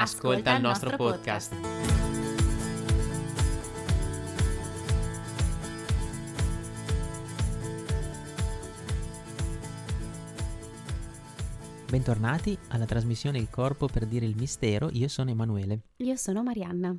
Ascolta, 0.00 0.54
il 0.54 0.62
nostro, 0.62 0.94
podcast. 0.94 1.52
Bentornati 11.90 12.56
alla 12.68 12.84
trasmissione 12.84 13.38
Il 13.38 13.50
corpo 13.50 13.88
per 13.88 14.06
dire 14.06 14.24
il 14.24 14.36
mistero, 14.36 14.88
io 14.92 15.08
sono 15.08 15.30
Emanuele. 15.30 15.80
Io 15.96 16.14
sono 16.14 16.44
Marianna. 16.44 16.96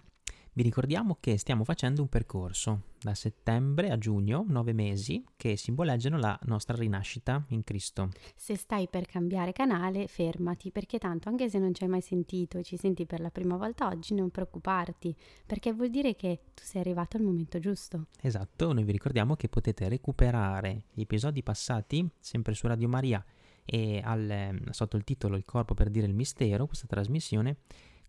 Vi 0.51 0.63
ricordiamo 0.63 1.17
che 1.19 1.37
stiamo 1.37 1.63
facendo 1.63 2.01
un 2.01 2.09
percorso 2.09 2.81
da 2.99 3.13
settembre 3.13 3.91
a 3.91 3.97
giugno, 3.97 4.43
nove 4.47 4.73
mesi, 4.73 5.23
che 5.37 5.55
simboleggiano 5.55 6.17
la 6.17 6.37
nostra 6.43 6.75
rinascita 6.75 7.45
in 7.49 7.63
Cristo. 7.63 8.09
Se 8.35 8.57
stai 8.57 8.87
per 8.89 9.05
cambiare 9.05 9.53
canale, 9.53 10.07
fermati, 10.07 10.71
perché 10.71 10.97
tanto 10.97 11.29
anche 11.29 11.49
se 11.49 11.59
non 11.59 11.73
ci 11.73 11.83
hai 11.83 11.89
mai 11.89 12.01
sentito 12.01 12.57
e 12.57 12.63
ci 12.63 12.77
senti 12.77 13.05
per 13.05 13.19
la 13.19 13.29
prima 13.29 13.57
volta 13.57 13.87
oggi, 13.87 14.15
non 14.15 14.31
preoccuparti, 14.31 15.15
perché 15.45 15.71
vuol 15.71 15.91
dire 15.91 16.15
che 16.15 16.41
tu 16.53 16.63
sei 16.63 16.81
arrivato 16.81 17.15
al 17.15 17.23
momento 17.23 17.59
giusto. 17.59 18.07
Esatto, 18.19 18.73
noi 18.73 18.83
vi 18.83 18.91
ricordiamo 18.91 19.35
che 19.35 19.49
potete 19.49 19.87
recuperare 19.87 20.85
gli 20.91 21.01
episodi 21.01 21.43
passati 21.43 22.09
sempre 22.19 22.53
su 22.53 22.67
Radio 22.67 22.89
Maria 22.89 23.23
e 23.63 24.01
al, 24.03 24.59
sotto 24.71 24.97
il 24.97 25.03
titolo 25.03 25.37
Il 25.37 25.45
corpo 25.45 25.75
per 25.75 25.89
dire 25.89 26.07
il 26.07 26.15
mistero, 26.15 26.65
questa 26.65 26.87
trasmissione 26.87 27.57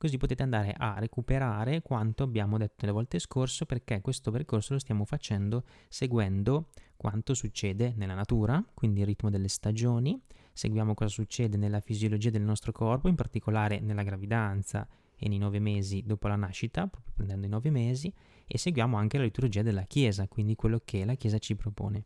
così 0.00 0.16
potete 0.16 0.42
andare 0.42 0.74
a 0.74 0.98
recuperare 0.98 1.82
quanto 1.82 2.22
abbiamo 2.22 2.56
detto 2.56 2.86
le 2.86 2.90
volte 2.90 3.18
scorse 3.18 3.66
perché 3.66 4.00
questo 4.00 4.30
percorso 4.30 4.72
lo 4.72 4.78
stiamo 4.78 5.04
facendo 5.04 5.64
seguendo 5.90 6.68
quanto 6.96 7.34
succede 7.34 7.92
nella 7.96 8.14
natura, 8.14 8.64
quindi 8.72 9.00
il 9.00 9.06
ritmo 9.06 9.28
delle 9.28 9.48
stagioni, 9.48 10.18
seguiamo 10.54 10.94
cosa 10.94 11.10
succede 11.10 11.58
nella 11.58 11.80
fisiologia 11.80 12.30
del 12.30 12.40
nostro 12.40 12.72
corpo, 12.72 13.08
in 13.08 13.14
particolare 13.14 13.80
nella 13.80 14.02
gravidanza 14.02 14.88
e 15.14 15.28
nei 15.28 15.36
nove 15.36 15.58
mesi 15.58 16.02
dopo 16.06 16.28
la 16.28 16.36
nascita, 16.36 16.86
proprio 16.86 17.12
prendendo 17.14 17.44
i 17.44 17.50
nove 17.50 17.68
mesi, 17.68 18.10
e 18.46 18.56
seguiamo 18.56 18.96
anche 18.96 19.18
la 19.18 19.24
liturgia 19.24 19.60
della 19.60 19.82
Chiesa, 19.82 20.26
quindi 20.28 20.54
quello 20.54 20.80
che 20.82 21.04
la 21.04 21.14
Chiesa 21.14 21.36
ci 21.36 21.56
propone. 21.56 22.04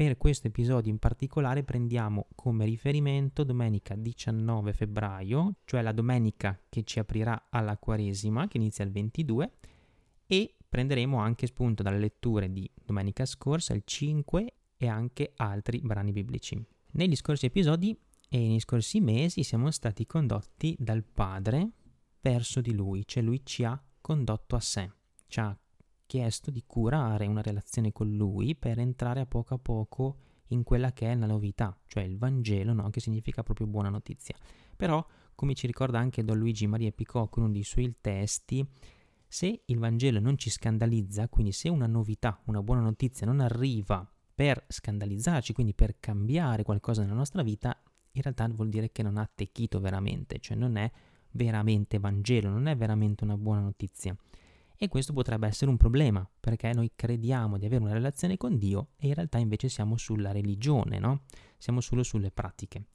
Per 0.00 0.16
questo 0.16 0.46
episodio 0.46 0.90
in 0.90 0.98
particolare 0.98 1.62
prendiamo 1.62 2.28
come 2.34 2.64
riferimento 2.64 3.44
domenica 3.44 3.94
19 3.94 4.72
febbraio, 4.72 5.56
cioè 5.66 5.82
la 5.82 5.92
domenica 5.92 6.58
che 6.70 6.84
ci 6.84 6.98
aprirà 6.98 7.48
alla 7.50 7.76
Quaresima, 7.76 8.48
che 8.48 8.56
inizia 8.56 8.82
il 8.82 8.92
22, 8.92 9.52
e 10.26 10.54
prenderemo 10.66 11.18
anche 11.18 11.46
spunto 11.46 11.82
dalle 11.82 11.98
letture 11.98 12.50
di 12.50 12.66
domenica 12.82 13.26
scorsa, 13.26 13.74
il 13.74 13.82
5 13.84 14.54
e 14.78 14.86
anche 14.88 15.34
altri 15.36 15.80
brani 15.82 16.12
biblici. 16.12 16.58
Negli 16.92 17.14
scorsi 17.14 17.44
episodi 17.44 17.94
e 18.30 18.38
negli 18.38 18.60
scorsi 18.60 19.00
mesi 19.00 19.42
siamo 19.42 19.70
stati 19.70 20.06
condotti 20.06 20.74
dal 20.78 21.04
Padre 21.04 21.72
verso 22.22 22.62
di 22.62 22.72
Lui, 22.72 23.06
cioè 23.06 23.22
Lui 23.22 23.42
ci 23.44 23.64
ha 23.64 23.78
condotto 24.00 24.56
a 24.56 24.60
sé, 24.60 24.90
ci 25.26 25.40
ha 25.40 25.54
chiesto 26.10 26.50
di 26.50 26.64
curare 26.66 27.28
una 27.28 27.40
relazione 27.40 27.92
con 27.92 28.10
lui 28.10 28.56
per 28.56 28.80
entrare 28.80 29.20
a 29.20 29.26
poco 29.26 29.54
a 29.54 29.58
poco 29.58 30.16
in 30.48 30.64
quella 30.64 30.92
che 30.92 31.08
è 31.08 31.14
la 31.14 31.26
novità, 31.26 31.78
cioè 31.86 32.02
il 32.02 32.18
Vangelo, 32.18 32.72
no? 32.72 32.90
che 32.90 32.98
significa 32.98 33.44
proprio 33.44 33.68
buona 33.68 33.90
notizia. 33.90 34.34
Però, 34.74 35.06
come 35.36 35.54
ci 35.54 35.68
ricorda 35.68 36.00
anche 36.00 36.24
Don 36.24 36.36
Luigi 36.36 36.66
Maria 36.66 36.90
Picocco 36.90 37.38
in 37.38 37.44
uno 37.44 37.54
dei 37.54 37.62
suoi 37.62 37.94
testi, 38.00 38.66
se 39.28 39.62
il 39.64 39.78
Vangelo 39.78 40.18
non 40.18 40.36
ci 40.36 40.50
scandalizza, 40.50 41.28
quindi 41.28 41.52
se 41.52 41.68
una 41.68 41.86
novità, 41.86 42.40
una 42.46 42.60
buona 42.60 42.80
notizia 42.80 43.24
non 43.24 43.38
arriva 43.38 44.04
per 44.34 44.64
scandalizzarci, 44.66 45.52
quindi 45.52 45.74
per 45.74 46.00
cambiare 46.00 46.64
qualcosa 46.64 47.02
nella 47.02 47.14
nostra 47.14 47.44
vita, 47.44 47.80
in 48.10 48.22
realtà 48.22 48.48
vuol 48.48 48.68
dire 48.68 48.90
che 48.90 49.04
non 49.04 49.16
ha 49.16 49.22
attecchito 49.22 49.78
veramente, 49.78 50.40
cioè 50.40 50.56
non 50.56 50.74
è 50.74 50.90
veramente 51.30 52.00
Vangelo, 52.00 52.48
non 52.48 52.66
è 52.66 52.76
veramente 52.76 53.22
una 53.22 53.36
buona 53.36 53.60
notizia. 53.60 54.16
E 54.82 54.88
questo 54.88 55.12
potrebbe 55.12 55.46
essere 55.46 55.70
un 55.70 55.76
problema, 55.76 56.26
perché 56.40 56.72
noi 56.72 56.92
crediamo 56.94 57.58
di 57.58 57.66
avere 57.66 57.82
una 57.82 57.92
relazione 57.92 58.38
con 58.38 58.56
Dio 58.56 58.92
e 58.96 59.08
in 59.08 59.14
realtà 59.14 59.36
invece 59.36 59.68
siamo 59.68 59.98
sulla 59.98 60.32
religione, 60.32 60.98
no? 60.98 61.24
Siamo 61.58 61.82
solo 61.82 62.02
sulle 62.02 62.30
pratiche. 62.30 62.86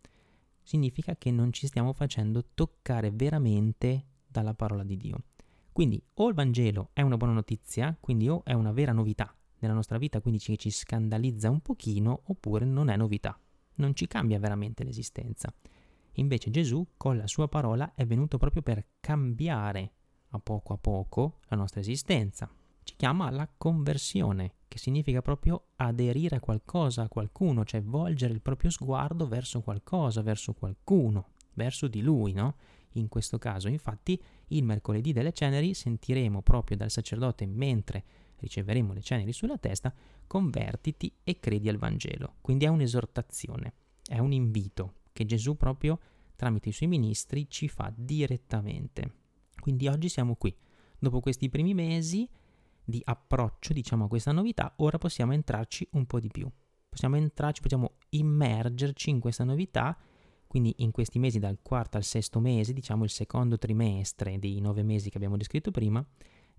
Significa 0.63 1.16
che 1.16 1.29
non 1.29 1.53
ci 1.53 1.68
stiamo 1.68 1.94
facendo 1.94 2.44
toccare 2.56 3.12
veramente 3.12 4.07
dalla 4.25 4.56
parola 4.56 4.84
di 4.84 4.97
Dio. 4.97 5.25
Quindi 5.72 6.01
o 6.16 6.28
il 6.28 6.34
Vangelo 6.34 6.90
è 6.91 7.03
una 7.03 7.18
buona 7.18 7.34
notizia, 7.34 7.95
quindi 8.00 8.29
o 8.29 8.44
è 8.44 8.53
una 8.53 8.72
vera 8.72 8.91
novità 8.91 9.31
nella 9.59 9.75
nostra 9.75 10.00
vita, 10.00 10.22
quindi 10.22 10.40
ci, 10.40 10.57
ci 10.57 10.72
scandalizza 10.72 11.51
un 11.51 11.59
pochino, 11.59 12.24
oppure 12.24 12.66
non 12.66 12.90
è 12.90 12.97
novità, 12.97 13.40
non 13.75 13.94
ci 13.94 14.07
cambia 14.07 14.40
veramente 14.40 14.84
l'esistenza. 14.84 15.53
Invece 16.13 16.50
Gesù 16.50 16.84
con 16.97 17.16
la 17.16 17.28
sua 17.28 17.47
parola 17.47 17.94
è 17.94 18.07
venuto 18.07 18.40
proprio 18.40 18.63
per 18.63 18.88
cambiare 19.00 19.94
a 20.35 20.40
poco 20.40 20.73
a 20.73 20.78
poco 20.78 21.40
la 21.47 21.56
nostra 21.56 21.79
esistenza. 21.79 22.50
Ci 22.84 22.96
chiama 22.96 23.28
alla 23.28 23.50
conversione, 23.57 24.53
che 24.68 24.78
significa 24.78 25.22
proprio 25.22 25.69
aderire 25.78 26.35
a 26.35 26.40
qualcosa, 26.40 27.03
a 27.03 27.07
qualcuno, 27.07 27.66
cioè 27.66 27.81
volgere 27.81 28.34
il 28.34 28.41
proprio 28.41 28.69
sguardo 28.69 29.28
verso 29.28 29.62
qualcosa, 29.62 30.22
verso 30.22 30.53
qualcuno, 30.53 31.29
verso 31.53 31.88
di 31.88 32.01
lui, 32.01 32.34
no? 32.34 32.56
In 32.91 33.07
questo 33.07 33.38
caso, 33.38 33.68
infatti, 33.68 34.22
il 34.50 34.63
mercoledì 34.63 35.12
delle 35.12 35.34
ceneri 35.34 35.74
sentiremo 35.74 36.41
proprio 36.41 36.78
dal 36.78 36.91
sacerdote 36.91 37.45
mentre 37.45 38.03
riceveremo 38.38 38.94
le 38.94 39.01
ceneri 39.01 39.34
sulla 39.34 39.57
testa, 39.57 39.94
convertiti 40.28 41.12
e 41.24 41.40
credi 41.40 41.69
al 41.69 41.78
Vangelo. 41.78 42.35
Quindi 42.41 42.66
è 42.66 42.69
un'esortazione, 42.69 43.74
è 44.07 44.19
un 44.19 44.31
invito 44.31 44.95
che 45.12 45.25
Gesù 45.25 45.57
proprio 45.57 46.00
tramite 46.35 46.69
i 46.69 46.74
suoi 46.74 46.90
ministri 46.90 47.50
ci 47.50 47.68
fa 47.68 47.91
direttamente. 47.95 49.24
Quindi 49.66 49.88
oggi 49.88 50.09
siamo 50.09 50.36
qui. 50.36 50.56
Dopo 51.00 51.20
questi 51.22 51.50
primi 51.50 51.74
mesi 51.74 52.30
di 52.84 53.02
approccio, 53.03 53.74
diciamo, 53.74 54.06
a 54.06 54.08
questa 54.08 54.31
novità, 54.31 54.72
ora 54.78 55.00
possiamo 55.00 55.34
entrarci 55.34 55.88
un 55.94 56.06
po' 56.06 56.20
di 56.20 56.28
più. 56.28 56.48
Possiamo 56.88 57.16
entrarci, 57.16 57.62
possiamo 57.62 57.94
immergerci 58.09 59.09
in 59.09 59.20
questa 59.20 59.44
novità, 59.44 59.98
quindi 60.46 60.72
in 60.78 60.92
questi 60.92 61.18
mesi 61.18 61.40
dal 61.40 61.58
quarto 61.64 61.98
al 61.98 62.04
sesto 62.04 62.40
mese, 62.40 62.74
diciamo 62.74 63.06
il 63.06 63.09
secondo 63.09 63.58
trimestre 63.58 64.38
dei 64.38 64.62
nove 64.62 64.84
mesi 64.84 65.09
che 65.09 65.18
abbiamo 65.18 65.36
descritto 65.36 65.72
prima, 65.72 66.08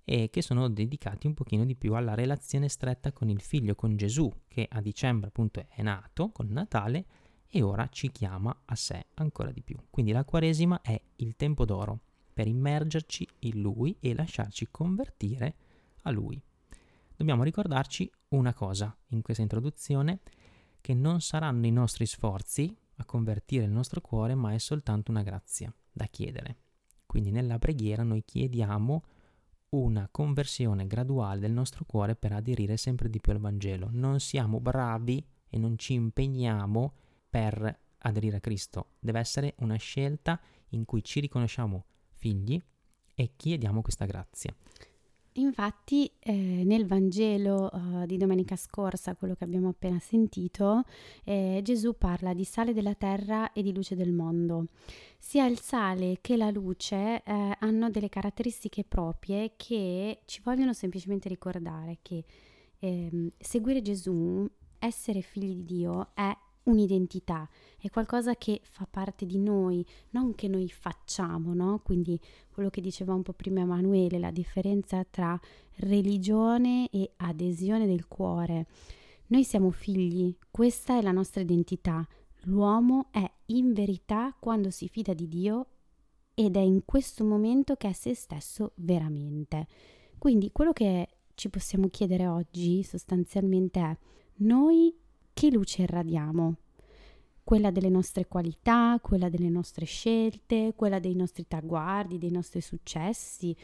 e 0.02 0.28
che 0.28 0.42
sono 0.42 0.68
dedicati 0.68 1.28
un 1.28 1.34
pochino 1.34 1.64
di 1.64 1.76
più 1.76 1.94
alla 1.94 2.14
relazione 2.14 2.68
stretta 2.68 3.12
con 3.12 3.28
il 3.28 3.40
figlio, 3.40 3.76
con 3.76 3.94
Gesù, 3.94 4.28
che 4.48 4.66
a 4.68 4.80
dicembre 4.80 5.28
appunto 5.28 5.64
è 5.68 5.80
nato 5.80 6.32
con 6.32 6.48
Natale 6.48 7.06
e 7.46 7.62
ora 7.62 7.86
ci 7.88 8.10
chiama 8.10 8.62
a 8.64 8.74
sé 8.74 9.06
ancora 9.14 9.52
di 9.52 9.62
più. 9.62 9.76
Quindi 9.90 10.10
la 10.10 10.24
Quaresima 10.24 10.80
è 10.80 11.00
il 11.18 11.36
tempo 11.36 11.64
d'oro 11.64 12.00
per 12.36 12.46
immergerci 12.46 13.26
in 13.40 13.62
Lui 13.62 13.96
e 13.98 14.14
lasciarci 14.14 14.68
convertire 14.70 15.54
a 16.02 16.10
Lui. 16.10 16.38
Dobbiamo 17.16 17.42
ricordarci 17.42 18.12
una 18.28 18.52
cosa 18.52 18.94
in 19.08 19.22
questa 19.22 19.40
introduzione, 19.40 20.20
che 20.82 20.92
non 20.92 21.22
saranno 21.22 21.64
i 21.64 21.70
nostri 21.70 22.04
sforzi 22.04 22.76
a 22.96 23.06
convertire 23.06 23.64
il 23.64 23.70
nostro 23.70 24.02
cuore, 24.02 24.34
ma 24.34 24.52
è 24.52 24.58
soltanto 24.58 25.10
una 25.10 25.22
grazia 25.22 25.74
da 25.90 26.04
chiedere. 26.04 26.58
Quindi 27.06 27.30
nella 27.30 27.58
preghiera 27.58 28.02
noi 28.02 28.22
chiediamo 28.22 29.04
una 29.70 30.06
conversione 30.10 30.86
graduale 30.86 31.40
del 31.40 31.52
nostro 31.52 31.86
cuore 31.86 32.16
per 32.16 32.32
aderire 32.32 32.76
sempre 32.76 33.08
di 33.08 33.18
più 33.18 33.32
al 33.32 33.38
Vangelo. 33.38 33.88
Non 33.90 34.20
siamo 34.20 34.60
bravi 34.60 35.26
e 35.48 35.56
non 35.56 35.78
ci 35.78 35.94
impegniamo 35.94 36.92
per 37.30 37.80
aderire 37.96 38.36
a 38.36 38.40
Cristo. 38.40 38.90
Deve 38.98 39.20
essere 39.20 39.54
una 39.60 39.76
scelta 39.76 40.38
in 40.70 40.84
cui 40.84 41.02
ci 41.02 41.20
riconosciamo 41.20 41.86
figli 42.16 42.60
e 43.14 43.30
chiediamo 43.36 43.82
questa 43.82 44.04
grazia. 44.04 44.54
Infatti 45.38 46.10
eh, 46.18 46.62
nel 46.64 46.86
Vangelo 46.86 47.68
uh, 47.70 48.06
di 48.06 48.16
domenica 48.16 48.56
scorsa, 48.56 49.14
quello 49.14 49.34
che 49.34 49.44
abbiamo 49.44 49.68
appena 49.68 49.98
sentito, 49.98 50.82
eh, 51.24 51.60
Gesù 51.62 51.94
parla 51.98 52.32
di 52.32 52.44
sale 52.44 52.72
della 52.72 52.94
terra 52.94 53.52
e 53.52 53.62
di 53.62 53.74
luce 53.74 53.96
del 53.96 54.12
mondo. 54.12 54.68
Sia 55.18 55.46
il 55.46 55.58
sale 55.60 56.18
che 56.22 56.36
la 56.36 56.50
luce 56.50 57.22
eh, 57.22 57.56
hanno 57.58 57.90
delle 57.90 58.08
caratteristiche 58.08 58.84
proprie 58.84 59.52
che 59.56 60.22
ci 60.24 60.40
vogliono 60.42 60.72
semplicemente 60.72 61.28
ricordare 61.28 61.98
che 62.00 62.24
ehm, 62.78 63.32
seguire 63.38 63.82
Gesù, 63.82 64.48
essere 64.78 65.20
figli 65.20 65.54
di 65.54 65.64
Dio, 65.64 66.10
è 66.14 66.34
un'identità, 66.66 67.48
è 67.78 67.90
qualcosa 67.90 68.36
che 68.36 68.60
fa 68.62 68.86
parte 68.88 69.26
di 69.26 69.38
noi, 69.38 69.84
non 70.10 70.34
che 70.34 70.48
noi 70.48 70.68
facciamo, 70.68 71.54
no? 71.54 71.80
Quindi 71.84 72.18
quello 72.52 72.70
che 72.70 72.80
diceva 72.80 73.14
un 73.14 73.22
po' 73.22 73.32
prima 73.32 73.60
Emanuele, 73.60 74.18
la 74.18 74.30
differenza 74.30 75.04
tra 75.04 75.38
religione 75.76 76.88
e 76.90 77.12
adesione 77.16 77.86
del 77.86 78.08
cuore. 78.08 78.66
Noi 79.28 79.44
siamo 79.44 79.70
figli, 79.70 80.34
questa 80.50 80.98
è 80.98 81.02
la 81.02 81.12
nostra 81.12 81.40
identità. 81.40 82.06
L'uomo 82.42 83.08
è 83.10 83.28
in 83.46 83.72
verità 83.72 84.34
quando 84.38 84.70
si 84.70 84.88
fida 84.88 85.14
di 85.14 85.28
Dio 85.28 85.66
ed 86.34 86.56
è 86.56 86.60
in 86.60 86.84
questo 86.84 87.24
momento 87.24 87.76
che 87.76 87.88
è 87.88 87.92
se 87.92 88.14
stesso 88.14 88.72
veramente. 88.76 89.66
Quindi 90.18 90.50
quello 90.52 90.72
che 90.72 91.08
ci 91.34 91.50
possiamo 91.50 91.88
chiedere 91.88 92.26
oggi 92.26 92.82
sostanzialmente 92.82 93.80
è 93.80 93.96
noi 94.36 94.94
che 95.36 95.50
luce 95.50 95.82
irradiamo? 95.82 96.56
Quella 97.44 97.70
delle 97.70 97.90
nostre 97.90 98.26
qualità, 98.26 98.98
quella 99.02 99.28
delle 99.28 99.50
nostre 99.50 99.84
scelte, 99.84 100.72
quella 100.74 100.98
dei 100.98 101.14
nostri 101.14 101.46
traguardi, 101.46 102.16
dei 102.16 102.30
nostri 102.30 102.62
successi? 102.62 103.54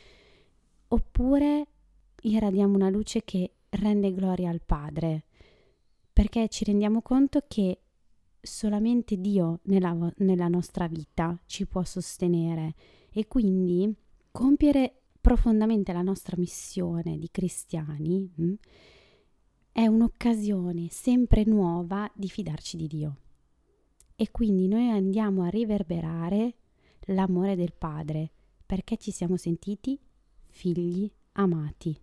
Oppure 0.89 1.67
irradiamo 2.21 2.75
una 2.75 2.91
luce 2.91 3.25
che 3.25 3.53
rende 3.71 4.13
gloria 4.13 4.51
al 4.51 4.61
Padre? 4.61 5.25
Perché 6.13 6.49
ci 6.49 6.65
rendiamo 6.65 7.01
conto 7.01 7.43
che 7.49 7.81
solamente 8.39 9.19
Dio 9.19 9.61
nella, 9.63 9.97
nella 10.19 10.49
nostra 10.49 10.87
vita 10.89 11.41
ci 11.47 11.65
può 11.65 11.83
sostenere 11.85 12.75
e 13.11 13.27
quindi 13.27 13.91
compiere 14.31 15.05
profondamente 15.19 15.95
la 15.95 16.03
nostra 16.03 16.37
missione 16.37 17.17
di 17.17 17.31
cristiani 17.31 18.31
mh, 18.35 18.45
hm, 18.45 18.55
è 19.73 19.87
un'occasione 19.87 20.89
sempre 20.91 21.45
nuova 21.47 22.11
di 22.15 22.29
fidarci 22.29 22.77
di 22.77 22.87
Dio. 22.87 23.17
E 24.15 24.31
quindi 24.31 24.69
noi 24.69 24.91
andiamo 24.91 25.45
a 25.45 25.49
riverberare 25.49 26.55
l'amore 27.07 27.57
del 27.57 27.73
Padre 27.73 28.31
perché 28.67 28.99
ci 28.99 29.11
siamo 29.11 29.39
sentiti 29.39 29.99
figli 30.49 31.11
amati. 31.33 31.99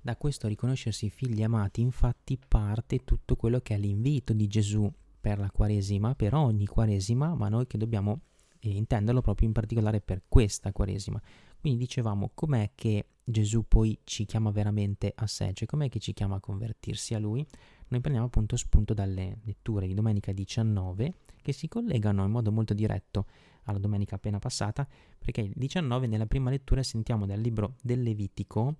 Da 0.00 0.16
questo 0.16 0.48
riconoscersi 0.48 1.08
figli 1.08 1.44
amati 1.44 1.80
infatti 1.80 2.38
parte 2.46 3.04
tutto 3.04 3.36
quello 3.36 3.60
che 3.60 3.76
è 3.76 3.78
l'invito 3.78 4.32
di 4.32 4.48
Gesù 4.48 4.92
per 5.20 5.38
la 5.38 5.50
Quaresima, 5.50 6.16
per 6.16 6.34
ogni 6.34 6.66
Quaresima, 6.66 7.34
ma 7.34 7.48
noi 7.48 7.68
che 7.68 7.78
dobbiamo 7.78 8.20
eh, 8.58 8.70
intenderlo 8.70 9.20
proprio 9.20 9.46
in 9.46 9.54
particolare 9.54 10.00
per 10.00 10.24
questa 10.28 10.72
Quaresima. 10.72 11.22
Quindi 11.60 11.78
dicevamo 11.78 12.32
com'è 12.34 12.72
che 12.74 13.06
Gesù 13.28 13.64
poi 13.66 13.98
ci 14.04 14.24
chiama 14.24 14.52
veramente 14.52 15.12
a 15.12 15.26
sé, 15.26 15.50
cioè 15.52 15.66
com'è 15.66 15.88
che 15.88 15.98
ci 15.98 16.12
chiama 16.12 16.36
a 16.36 16.40
convertirsi 16.40 17.12
a 17.12 17.18
Lui? 17.18 17.44
Noi 17.88 18.00
prendiamo 18.00 18.28
appunto 18.28 18.56
spunto 18.56 18.94
dalle 18.94 19.40
letture 19.42 19.88
di 19.88 19.94
domenica 19.94 20.30
19 20.30 21.12
che 21.42 21.50
si 21.50 21.66
collegano 21.66 22.24
in 22.24 22.30
modo 22.30 22.52
molto 22.52 22.72
diretto 22.72 23.26
alla 23.64 23.78
domenica 23.78 24.14
appena 24.14 24.38
passata, 24.38 24.86
perché 25.18 25.40
il 25.40 25.52
19 25.56 26.06
nella 26.06 26.26
prima 26.26 26.50
lettura 26.50 26.84
sentiamo 26.84 27.26
dal 27.26 27.40
libro 27.40 27.74
del 27.82 28.02
Levitico 28.02 28.76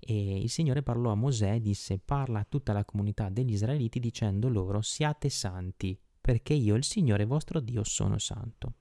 e 0.00 0.40
il 0.40 0.50
Signore 0.50 0.82
parlò 0.82 1.12
a 1.12 1.14
Mosè 1.14 1.54
e 1.54 1.60
disse 1.60 2.00
parla 2.04 2.40
a 2.40 2.46
tutta 2.48 2.72
la 2.72 2.84
comunità 2.84 3.28
degli 3.28 3.52
Israeliti 3.52 4.00
dicendo 4.00 4.48
loro 4.48 4.82
siate 4.82 5.28
santi, 5.28 5.96
perché 6.20 6.54
io 6.54 6.74
il 6.74 6.82
Signore 6.82 7.24
vostro 7.24 7.60
Dio 7.60 7.84
sono 7.84 8.18
santo. 8.18 8.74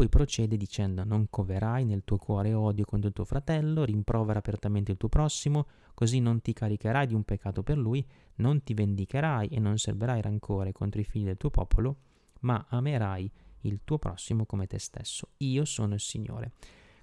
Poi 0.00 0.08
procede 0.08 0.56
dicendo 0.56 1.04
non 1.04 1.26
coverai 1.28 1.84
nel 1.84 2.04
tuo 2.04 2.16
cuore 2.16 2.54
odio 2.54 2.86
contro 2.86 3.08
il 3.08 3.14
tuo 3.14 3.26
fratello, 3.26 3.84
rimprovera 3.84 4.38
apertamente 4.38 4.92
il 4.92 4.96
tuo 4.96 5.10
prossimo, 5.10 5.66
così 5.92 6.20
non 6.20 6.40
ti 6.40 6.54
caricherai 6.54 7.06
di 7.06 7.12
un 7.12 7.22
peccato 7.22 7.62
per 7.62 7.76
lui, 7.76 8.02
non 8.36 8.62
ti 8.62 8.72
vendicherai 8.72 9.48
e 9.48 9.60
non 9.60 9.76
serberai 9.76 10.22
rancore 10.22 10.72
contro 10.72 11.02
i 11.02 11.04
figli 11.04 11.24
del 11.24 11.36
tuo 11.36 11.50
popolo, 11.50 11.98
ma 12.40 12.64
amerai 12.70 13.30
il 13.60 13.80
tuo 13.84 13.98
prossimo 13.98 14.46
come 14.46 14.66
te 14.66 14.78
stesso. 14.78 15.32
Io 15.36 15.66
sono 15.66 15.92
il 15.92 16.00
Signore. 16.00 16.52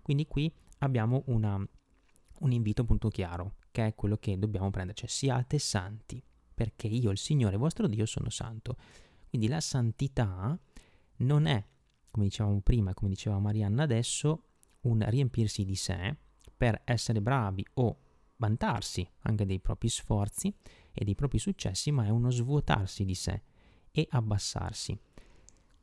Quindi 0.02 0.26
qui 0.26 0.52
abbiamo 0.80 1.22
una, 1.28 1.56
un 2.40 2.52
invito 2.52 2.82
appunto 2.82 3.10
chiaro, 3.10 3.58
che 3.70 3.86
è 3.86 3.94
quello 3.94 4.18
che 4.18 4.40
dobbiamo 4.40 4.72
prendere, 4.72 4.98
cioè 4.98 5.08
siate 5.08 5.60
santi, 5.60 6.20
perché 6.52 6.88
io, 6.88 7.12
il 7.12 7.20
Signore 7.20 7.58
vostro 7.58 7.86
Dio, 7.86 8.08
sono 8.08 8.32
santo. 8.32 8.76
Quindi 9.30 9.48
la 9.48 9.62
santità 9.62 10.60
non 11.18 11.46
è 11.46 11.64
come 12.12 12.26
dicevamo 12.26 12.60
prima, 12.62 12.94
come 12.94 13.10
diceva 13.10 13.40
Marianna 13.40 13.84
adesso, 13.84 14.44
un 14.82 15.04
riempirsi 15.08 15.64
di 15.66 15.76
sé 15.76 16.16
per 16.56 16.82
essere 16.86 17.22
bravi 17.22 17.66
o 17.76 17.98
vantarsi 18.38 19.08
anche 19.22 19.46
dei 19.46 19.60
propri 19.60 19.90
sforzi 19.90 20.54
e 20.92 21.04
dei 21.04 21.16
propri 21.16 21.40
successi, 21.40 21.92
ma 21.92 22.06
è 22.06 22.10
uno 22.10 22.32
svuotarsi 22.32 23.06
di 23.06 23.16
sé 23.16 23.42
e 23.92 24.08
abbassarsi. 24.10 24.98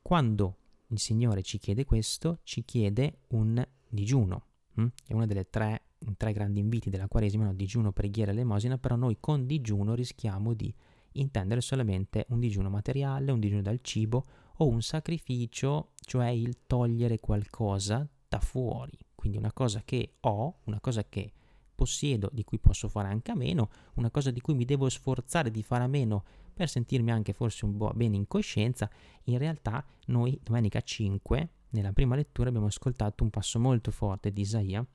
Quando 0.03 0.57
il 0.89 0.99
Signore 0.99 1.43
ci 1.43 1.59
chiede 1.59 1.85
questo, 1.85 2.41
ci 2.43 2.65
chiede 2.65 3.21
un 3.29 3.65
digiuno. 3.89 4.47
Hm? 4.75 4.87
È 5.07 5.13
uno 5.13 5.27
dei 5.27 5.47
tre, 5.49 5.83
tre, 6.17 6.33
grandi 6.33 6.61
inviti 6.61 6.91
della 6.91 7.09
Quaresima, 7.09 7.45
no? 7.45 7.55
digiuno, 7.55 7.93
preghiera 7.93 8.31
e 8.31 8.35
elemosina, 8.35 8.79
però 8.79 8.97
noi 8.97 9.17
con 9.21 9.47
digiuno 9.47 9.95
rischiamo 9.95 10.53
di 10.53 10.73
intendere 11.13 11.61
solamente 11.61 12.27
un 12.31 12.41
digiuno 12.41 12.71
materiale, 12.71 13.31
un 13.31 13.41
digiuno 13.41 13.63
dal 13.63 13.79
cibo 13.83 14.25
o 14.59 14.69
un 14.69 14.83
sacrificio, 14.83 15.93
cioè 15.97 16.29
il 16.29 16.59
togliere 16.67 17.19
qualcosa 17.19 18.07
da 18.29 18.39
fuori, 18.41 18.97
quindi 19.15 19.39
una 19.39 19.53
cosa 19.53 19.83
che 19.85 20.15
ho, 20.21 20.59
una 20.65 20.81
cosa 20.81 21.05
che 21.09 21.33
possiedo, 21.75 22.31
di 22.33 22.45
cui 22.45 22.59
posso 22.59 22.89
fare 22.89 23.09
anche 23.09 23.33
a 23.33 23.35
meno, 23.35 23.69
una 23.95 24.11
cosa 24.11 24.31
di 24.31 24.41
cui 24.41 24.55
mi 24.55 24.65
devo 24.65 24.89
sforzare 24.89 25.51
di 25.51 25.63
fare 25.63 25.85
a 25.85 25.89
meno 25.89 26.25
per 26.55 26.69
sentirmi 26.69 27.11
anche 27.11 27.33
forse 27.33 27.65
un 27.65 27.77
po' 27.77 27.91
bene 27.95 28.17
in 28.17 28.29
coscienza, 28.29 28.89
in 29.25 29.39
realtà 29.39 29.85
noi 30.07 30.39
domenica 30.43 30.81
5, 30.81 31.49
nella 31.71 31.93
prima 31.93 32.15
lettura, 32.15 32.49
abbiamo 32.49 32.67
ascoltato 32.67 33.25
un 33.25 33.31
passo 33.31 33.59
molto 33.59 33.91
forte 33.91 34.33
di 34.33 34.43
Isaia 34.43 34.87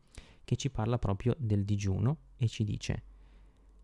che 0.46 0.56
ci 0.56 0.70
parla 0.70 0.98
proprio 0.98 1.36
del 1.38 1.66
digiuno 1.66 2.18
e 2.38 2.48
ci 2.48 2.64
dice 2.64 3.04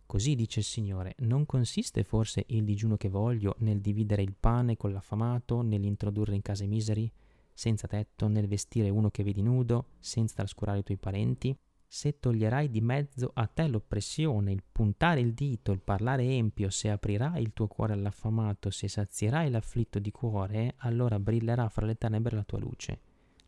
Così 0.05 0.35
dice 0.35 0.59
il 0.59 0.65
Signore, 0.65 1.15
non 1.19 1.45
consiste 1.45 2.03
forse 2.03 2.45
il 2.49 2.63
digiuno 2.63 2.95
che 2.95 3.09
voglio 3.09 3.55
nel 3.59 3.81
dividere 3.81 4.21
il 4.21 4.35
pane 4.39 4.77
con 4.77 4.91
l'affamato, 4.91 5.61
nell'introdurre 5.61 6.35
in 6.35 6.41
case 6.41 6.67
miseri, 6.67 7.11
senza 7.51 7.87
tetto, 7.87 8.27
nel 8.27 8.47
vestire 8.47 8.89
uno 8.89 9.09
che 9.09 9.23
vedi 9.23 9.41
nudo, 9.41 9.87
senza 9.99 10.35
trascurare 10.35 10.79
i 10.79 10.83
tuoi 10.83 10.97
parenti? 10.97 11.57
Se 11.87 12.19
toglierai 12.19 12.69
di 12.69 12.81
mezzo 12.81 13.31
a 13.33 13.47
te 13.47 13.67
l'oppressione, 13.67 14.51
il 14.51 14.63
puntare 14.69 15.21
il 15.21 15.33
dito, 15.33 15.71
il 15.71 15.81
parlare 15.81 16.23
empio, 16.23 16.69
se 16.69 16.89
aprirai 16.89 17.41
il 17.41 17.53
tuo 17.53 17.67
cuore 17.67 17.93
all'affamato, 17.93 18.69
se 18.69 18.87
sazierai 18.87 19.49
l'afflitto 19.49 19.99
di 19.99 20.11
cuore, 20.11 20.75
allora 20.77 21.19
brillerà 21.19 21.67
fra 21.69 21.85
le 21.85 21.95
tenebre 21.95 22.35
la 22.35 22.43
tua 22.43 22.59
luce. 22.59 22.99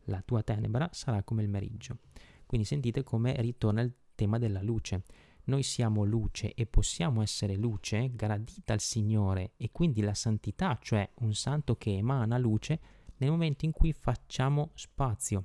La 0.06 0.22
tua 0.22 0.42
tenebra 0.42 0.90
sarà 0.92 1.22
come 1.24 1.44
il 1.44 1.50
meriggio. 1.50 1.98
Quindi 2.46 2.66
sentite 2.66 3.04
come 3.04 3.36
ritorna 3.42 3.82
il 3.82 3.94
tema 4.16 4.40
della 4.40 4.62
luce 4.62 5.04
noi 5.48 5.64
siamo 5.64 6.04
luce 6.04 6.54
e 6.54 6.66
possiamo 6.66 7.22
essere 7.22 7.56
luce 7.56 8.12
gradita 8.14 8.74
al 8.74 8.80
Signore 8.80 9.54
e 9.58 9.72
quindi 9.72 10.02
la 10.02 10.14
santità, 10.14 10.78
cioè 10.82 11.10
un 11.20 11.34
santo 11.34 11.76
che 11.76 11.96
emana 11.96 12.38
luce 12.38 12.80
nel 13.18 13.30
momento 13.30 13.66
in 13.66 13.72
cui 13.72 13.94
facciamo 13.94 14.72
spazio. 14.74 15.44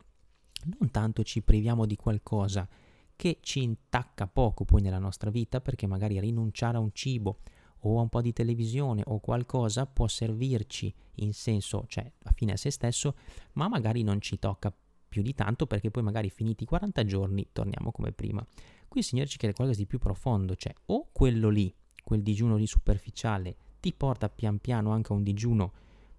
Non 0.79 0.91
tanto 0.91 1.23
ci 1.23 1.43
priviamo 1.43 1.87
di 1.87 1.97
qualcosa 1.97 2.69
che 3.15 3.39
ci 3.41 3.63
intacca 3.63 4.27
poco 4.27 4.65
poi 4.65 4.81
nella 4.81 4.99
nostra 4.99 5.31
vita 5.31 5.61
perché 5.61 5.87
magari 5.87 6.19
rinunciare 6.19 6.77
a 6.77 6.81
un 6.81 6.91
cibo 6.93 7.41
o 7.85 7.99
a 7.99 8.03
un 8.03 8.09
po' 8.09 8.21
di 8.21 8.33
televisione 8.33 9.03
o 9.07 9.21
qualcosa 9.21 9.87
può 9.87 10.09
servirci 10.09 10.93
in 11.17 11.33
senso, 11.33 11.85
cioè 11.87 12.11
a 12.25 12.33
fine 12.33 12.53
a 12.53 12.57
se 12.57 12.71
stesso, 12.71 13.17
ma 13.53 13.69
magari 13.69 14.03
non 14.03 14.21
ci 14.21 14.39
tocca 14.39 14.75
più 15.09 15.23
di 15.23 15.35
tanto 15.35 15.67
perché 15.67 15.91
poi 15.91 16.03
magari 16.03 16.31
finiti 16.31 16.65
i 16.65 16.67
40 16.67 17.05
giorni 17.05 17.47
torniamo 17.53 17.93
come 17.93 18.13
prima. 18.13 18.45
Qui 18.93 19.01
il 19.01 19.07
Signore 19.07 19.29
ci 19.31 19.39
chiede 19.39 19.55
qualcosa 19.55 19.79
di 19.79 19.87
più 19.87 19.99
profondo, 19.99 20.55
cioè 20.55 20.75
o 20.89 21.09
quello 21.13 21.49
lì, 21.49 21.75
quel 22.05 22.21
digiuno 22.23 22.57
lì 22.57 22.67
superficiale, 22.67 23.57
ti 23.81 23.95
porta 23.95 24.29
pian 24.29 24.59
piano 24.59 24.91
anche 24.91 25.15
a 25.15 25.17
un 25.17 25.23
digiuno 25.23 25.73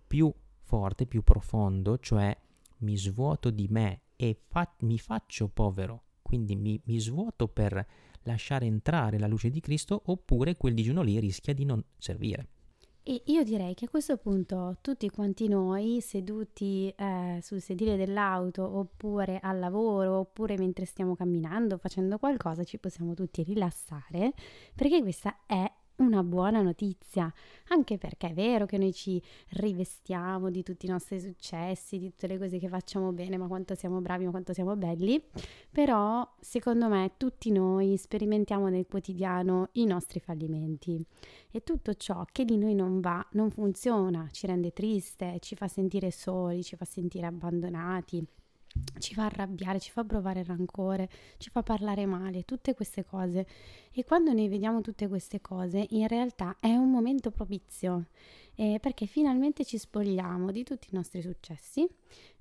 più 0.08 0.34
forte, 0.58 1.06
più 1.06 1.22
profondo, 1.22 2.00
cioè 2.00 2.36
mi 2.77 2.98
svuoto 2.98 3.51
di 3.51 3.68
me 3.70 4.01
e 4.15 4.39
fa- 4.48 4.74
mi 4.80 4.98
faccio 4.98 5.50
povero, 5.50 6.01
quindi 6.24 6.56
mi, 6.56 6.82
mi 6.86 7.00
svuoto 7.00 7.48
per 7.48 7.86
lasciare 8.24 8.65
entrare 8.65 9.20
la 9.20 9.27
luce 9.27 9.51
di 9.51 9.60
Cristo, 9.60 10.01
oppure 10.06 10.58
quel 10.58 10.74
digiuno 10.74 11.03
lì 11.03 11.20
rischia 11.20 11.53
di 11.53 11.65
non 11.65 11.84
servire. 12.00 12.48
E 13.05 13.22
io 13.25 13.43
direi 13.43 13.74
che 13.74 13.86
a 13.86 13.89
questo 13.89 14.15
punto 14.15 14.77
tutti 14.79 15.10
quanti 15.10 15.50
noi, 15.50 16.00
seduti 16.00 16.93
eh, 16.95 17.39
sul 17.41 17.60
sedile 17.60 17.98
dell'auto, 17.98 18.63
oppure 18.63 19.39
al 19.41 19.60
lavoro, 19.60 20.19
oppure 20.19 20.57
mentre 20.57 20.86
stiamo 20.86 21.13
camminando, 21.13 21.77
facendo 21.77 22.17
qualcosa, 22.17 22.63
ci 22.63 22.79
possiamo 22.79 23.13
tutti 23.13 23.43
rilassare, 23.43 24.31
perché 24.74 25.01
questa 25.01 25.39
è 25.45 25.69
una 25.97 26.23
buona 26.23 26.62
notizia, 26.62 27.31
anche 27.69 27.97
perché 27.97 28.29
è 28.29 28.33
vero 28.33 28.65
che 28.65 28.77
noi 28.77 28.93
ci 28.93 29.21
rivestiamo 29.50 30.50
di 30.50 30.63
tutti 30.63 30.85
i 30.85 30.89
nostri 30.89 31.19
successi, 31.19 32.00
di 32.00 32.09
tutte 32.09 32.27
le 32.27 32.38
cose 32.38 32.57
che 32.57 32.67
facciamo 32.67 33.12
bene, 33.12 33.38
ma 33.38 33.47
quanto 33.47 33.75
siamo 33.75 34.01
bravi, 34.01 34.25
ma 34.25 34.31
quanto 34.31 34.53
siamo 34.53 34.75
belli, 34.75 35.23
però 35.71 36.27
secondo 36.39 36.88
me 36.88 37.13
tutti 37.17 37.51
noi 37.51 37.97
sperimentiamo 37.97 38.67
nel 38.69 38.88
quotidiano 38.88 39.69
i 39.73 39.85
nostri 39.85 40.19
fallimenti. 40.19 41.05
E 41.51 41.63
tutto 41.63 41.93
ciò 41.93 42.25
che 42.31 42.45
di 42.45 42.57
noi 42.57 42.73
non 42.73 43.00
va, 43.00 43.25
non 43.33 43.51
funziona, 43.51 44.27
ci 44.31 44.47
rende 44.47 44.71
triste, 44.71 45.38
ci 45.39 45.55
fa 45.55 45.67
sentire 45.67 46.09
soli, 46.09 46.63
ci 46.63 46.75
fa 46.75 46.85
sentire 46.85 47.27
abbandonati, 47.27 48.25
ci 49.00 49.13
fa 49.13 49.25
arrabbiare, 49.25 49.80
ci 49.80 49.92
fa 49.92 50.03
provare 50.03 50.44
rancore, 50.44 51.10
ci 51.38 51.50
fa 51.50 51.62
parlare 51.62 52.06
male, 52.06 52.44
tutte 52.44 52.74
queste 52.74 53.03
cose. 53.06 53.46
E 53.92 54.03
quando 54.03 54.34
noi 54.34 54.48
vediamo 54.48 54.82
tutte 54.82 55.08
queste 55.08 55.42
cose, 55.42 55.86
in 55.92 56.08
realtà 56.08 56.58
è 56.60 56.75
un 56.75 56.89
momento 56.89 57.32
propizio, 57.32 58.08
eh, 58.56 58.80
perché 58.82 59.06
finalmente 59.06 59.65
ci 59.65 59.77
spogliamo 59.77 60.51
di 60.51 60.63
tutti 60.63 60.88
i 60.92 60.96
nostri 60.96 61.22
successi, 61.22 61.88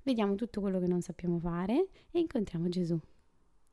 vediamo 0.03 0.35
tutto 0.35 0.61
quello 0.61 0.79
che 0.79 0.87
non 0.87 1.01
sappiamo 1.01 1.39
fare 1.39 1.87
e 2.11 2.19
incontriamo 2.19 2.69
Gesù. 2.69 2.99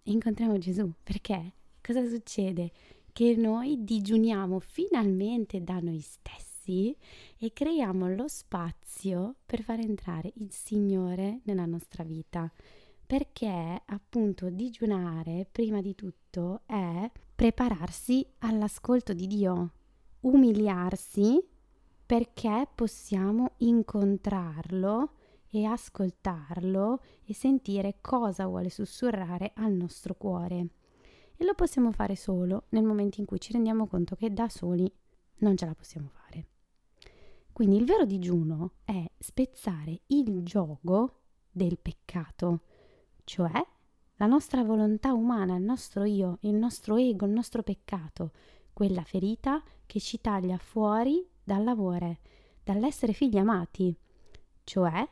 E 0.02 0.10
incontriamo 0.10 0.58
Gesù, 0.58 0.90
perché 1.02 1.52
cosa 1.82 2.06
succede? 2.06 2.70
Che 3.12 3.34
noi 3.36 3.84
digiuniamo 3.84 4.60
finalmente 4.60 5.62
da 5.62 5.80
noi 5.80 6.00
stessi 6.00 6.49
stessi 6.60 6.94
e 7.38 7.52
creiamo 7.52 8.08
lo 8.14 8.28
spazio 8.28 9.36
per 9.46 9.62
far 9.62 9.80
entrare 9.80 10.32
il 10.36 10.52
Signore 10.52 11.40
nella 11.44 11.64
nostra 11.64 12.04
vita. 12.04 12.50
Perché 13.06 13.82
appunto 13.86 14.50
digiunare 14.50 15.48
prima 15.50 15.80
di 15.80 15.94
tutto 15.94 16.60
è 16.66 17.10
prepararsi 17.34 18.24
all'ascolto 18.38 19.12
di 19.12 19.26
Dio, 19.26 19.72
umiliarsi 20.20 21.42
perché 22.06 22.68
possiamo 22.72 23.54
incontrarlo 23.58 25.14
e 25.50 25.64
ascoltarlo 25.64 27.02
e 27.24 27.34
sentire 27.34 27.96
cosa 28.00 28.46
vuole 28.46 28.70
sussurrare 28.70 29.52
al 29.54 29.72
nostro 29.72 30.14
cuore. 30.14 30.66
E 31.36 31.44
lo 31.44 31.54
possiamo 31.54 31.90
fare 31.90 32.14
solo 32.14 32.64
nel 32.70 32.84
momento 32.84 33.18
in 33.18 33.26
cui 33.26 33.40
ci 33.40 33.52
rendiamo 33.52 33.86
conto 33.86 34.14
che 34.14 34.32
da 34.32 34.48
soli 34.48 34.90
non 35.38 35.56
ce 35.56 35.66
la 35.66 35.74
possiamo 35.74 36.08
fare. 36.08 36.19
Quindi 37.60 37.76
il 37.76 37.84
vero 37.84 38.06
digiuno 38.06 38.76
è 38.86 39.04
spezzare 39.18 40.00
il 40.06 40.42
gioco 40.42 41.24
del 41.50 41.78
peccato, 41.78 42.62
cioè 43.24 43.52
la 44.14 44.24
nostra 44.24 44.64
volontà 44.64 45.12
umana, 45.12 45.56
il 45.56 45.62
nostro 45.62 46.04
io, 46.04 46.38
il 46.40 46.54
nostro 46.54 46.96
ego, 46.96 47.26
il 47.26 47.32
nostro 47.32 47.62
peccato, 47.62 48.32
quella 48.72 49.04
ferita 49.04 49.62
che 49.84 50.00
ci 50.00 50.22
taglia 50.22 50.56
fuori 50.56 51.22
dall'amore, 51.44 52.20
dall'essere 52.64 53.12
figli 53.12 53.36
amati, 53.36 53.94
cioè 54.64 55.06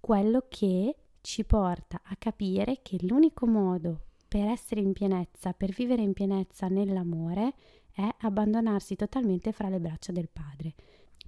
quello 0.00 0.44
che 0.50 0.96
ci 1.22 1.46
porta 1.46 2.02
a 2.04 2.16
capire 2.16 2.80
che 2.82 2.98
l'unico 3.00 3.46
modo 3.46 4.08
per 4.28 4.48
essere 4.48 4.82
in 4.82 4.92
pienezza, 4.92 5.54
per 5.54 5.70
vivere 5.70 6.02
in 6.02 6.12
pienezza 6.12 6.68
nell'amore, 6.68 7.54
è 7.90 8.06
abbandonarsi 8.18 8.96
totalmente 8.96 9.52
fra 9.52 9.70
le 9.70 9.80
braccia 9.80 10.12
del 10.12 10.28
Padre. 10.28 10.74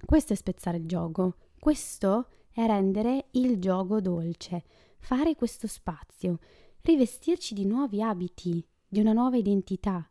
Questo 0.05 0.33
è 0.33 0.35
spezzare 0.35 0.77
il 0.77 0.87
gioco, 0.87 1.35
questo 1.59 2.27
è 2.51 2.65
rendere 2.65 3.27
il 3.31 3.59
gioco 3.59 4.01
dolce, 4.01 4.63
fare 4.99 5.35
questo 5.35 5.67
spazio, 5.67 6.39
rivestirci 6.81 7.53
di 7.53 7.65
nuovi 7.65 8.01
abiti, 8.01 8.65
di 8.87 8.99
una 8.99 9.13
nuova 9.13 9.37
identità. 9.37 10.05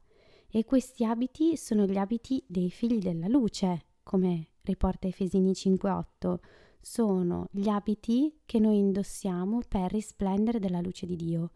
E 0.49 0.65
questi 0.65 1.05
abiti 1.05 1.57
sono 1.57 1.87
gli 1.87 1.97
abiti 1.97 2.43
dei 2.47 2.71
figli 2.71 2.99
della 2.99 3.29
luce, 3.29 3.87
come 4.03 4.49
riporta 4.63 5.07
Efesini 5.07 5.53
5:8. 5.53 6.41
Sono 6.81 7.47
gli 7.51 7.69
abiti 7.69 8.41
che 8.47 8.59
noi 8.59 8.79
indossiamo 8.79 9.61
per 9.69 9.93
risplendere 9.93 10.59
della 10.59 10.81
luce 10.81 11.07
di 11.07 11.15
Dio. 11.15 11.51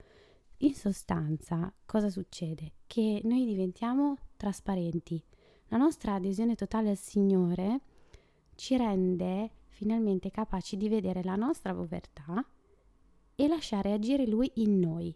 In 0.58 0.74
sostanza, 0.74 1.72
cosa 1.86 2.10
succede? 2.10 2.74
Che 2.86 3.20
noi 3.24 3.44
diventiamo 3.46 4.16
trasparenti. 4.36 5.22
La 5.68 5.78
nostra 5.78 6.14
adesione 6.14 6.54
totale 6.54 6.90
al 6.90 6.98
Signore 6.98 7.80
ci 8.54 8.76
rende 8.76 9.50
finalmente 9.68 10.30
capaci 10.30 10.76
di 10.76 10.88
vedere 10.88 11.22
la 11.22 11.36
nostra 11.36 11.74
povertà 11.74 12.44
e 13.34 13.48
lasciare 13.48 13.92
agire 13.92 14.26
Lui 14.26 14.50
in 14.54 14.78
noi. 14.78 15.14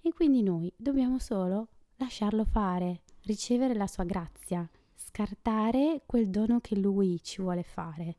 E 0.00 0.12
quindi 0.12 0.42
noi 0.42 0.72
dobbiamo 0.76 1.18
solo 1.18 1.68
lasciarlo 1.96 2.44
fare, 2.44 3.02
ricevere 3.22 3.74
la 3.74 3.86
sua 3.86 4.04
grazia, 4.04 4.68
scartare 4.94 6.02
quel 6.06 6.28
dono 6.28 6.60
che 6.60 6.76
Lui 6.76 7.20
ci 7.22 7.40
vuole 7.40 7.62
fare. 7.62 8.16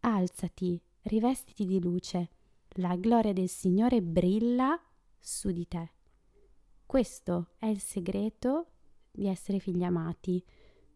Alzati, 0.00 0.80
rivestiti 1.02 1.66
di 1.66 1.80
luce, 1.80 2.30
la 2.74 2.96
gloria 2.96 3.32
del 3.32 3.48
Signore 3.48 4.00
brilla 4.00 4.80
su 5.18 5.50
di 5.50 5.66
te. 5.66 5.90
Questo 6.86 7.50
è 7.58 7.66
il 7.66 7.80
segreto 7.80 8.66
di 9.10 9.26
essere 9.26 9.58
figli 9.58 9.82
amati. 9.82 10.42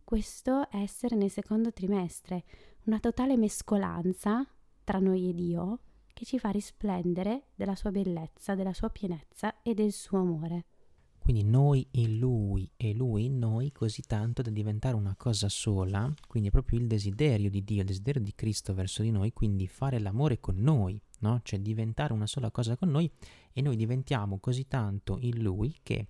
Questo 0.02 0.68
è 0.70 0.78
essere 0.78 1.16
nel 1.16 1.30
secondo 1.30 1.72
trimestre, 1.72 2.44
una 2.84 3.00
totale 3.00 3.36
mescolanza 3.36 4.46
tra 4.84 4.98
noi 4.98 5.30
e 5.30 5.34
Dio 5.34 5.78
che 6.12 6.24
ci 6.24 6.38
fa 6.38 6.50
risplendere 6.50 7.48
della 7.54 7.74
sua 7.74 7.90
bellezza, 7.90 8.54
della 8.54 8.72
sua 8.72 8.90
pienezza 8.90 9.62
e 9.62 9.74
del 9.74 9.92
suo 9.92 10.18
amore. 10.18 10.66
Quindi 11.18 11.42
noi 11.42 11.86
in 11.92 12.18
Lui 12.18 12.70
e 12.76 12.92
Lui 12.92 13.24
in 13.24 13.38
noi 13.38 13.72
così 13.72 14.02
tanto 14.02 14.42
da 14.42 14.50
diventare 14.50 14.94
una 14.94 15.14
cosa 15.16 15.48
sola, 15.48 16.12
quindi 16.28 16.50
è 16.50 16.52
proprio 16.52 16.78
il 16.78 16.86
desiderio 16.86 17.48
di 17.48 17.64
Dio, 17.64 17.80
il 17.80 17.86
desiderio 17.86 18.20
di 18.20 18.34
Cristo 18.34 18.74
verso 18.74 19.00
di 19.00 19.10
noi, 19.10 19.32
quindi 19.32 19.66
fare 19.66 19.98
l'amore 19.98 20.38
con 20.38 20.56
noi, 20.56 21.00
no? 21.20 21.40
Cioè 21.42 21.60
diventare 21.60 22.12
una 22.12 22.26
sola 22.26 22.50
cosa 22.50 22.76
con 22.76 22.90
noi 22.90 23.10
e 23.54 23.62
noi 23.62 23.76
diventiamo 23.76 24.38
così 24.38 24.66
tanto 24.66 25.16
in 25.20 25.42
Lui 25.42 25.74
che 25.82 26.06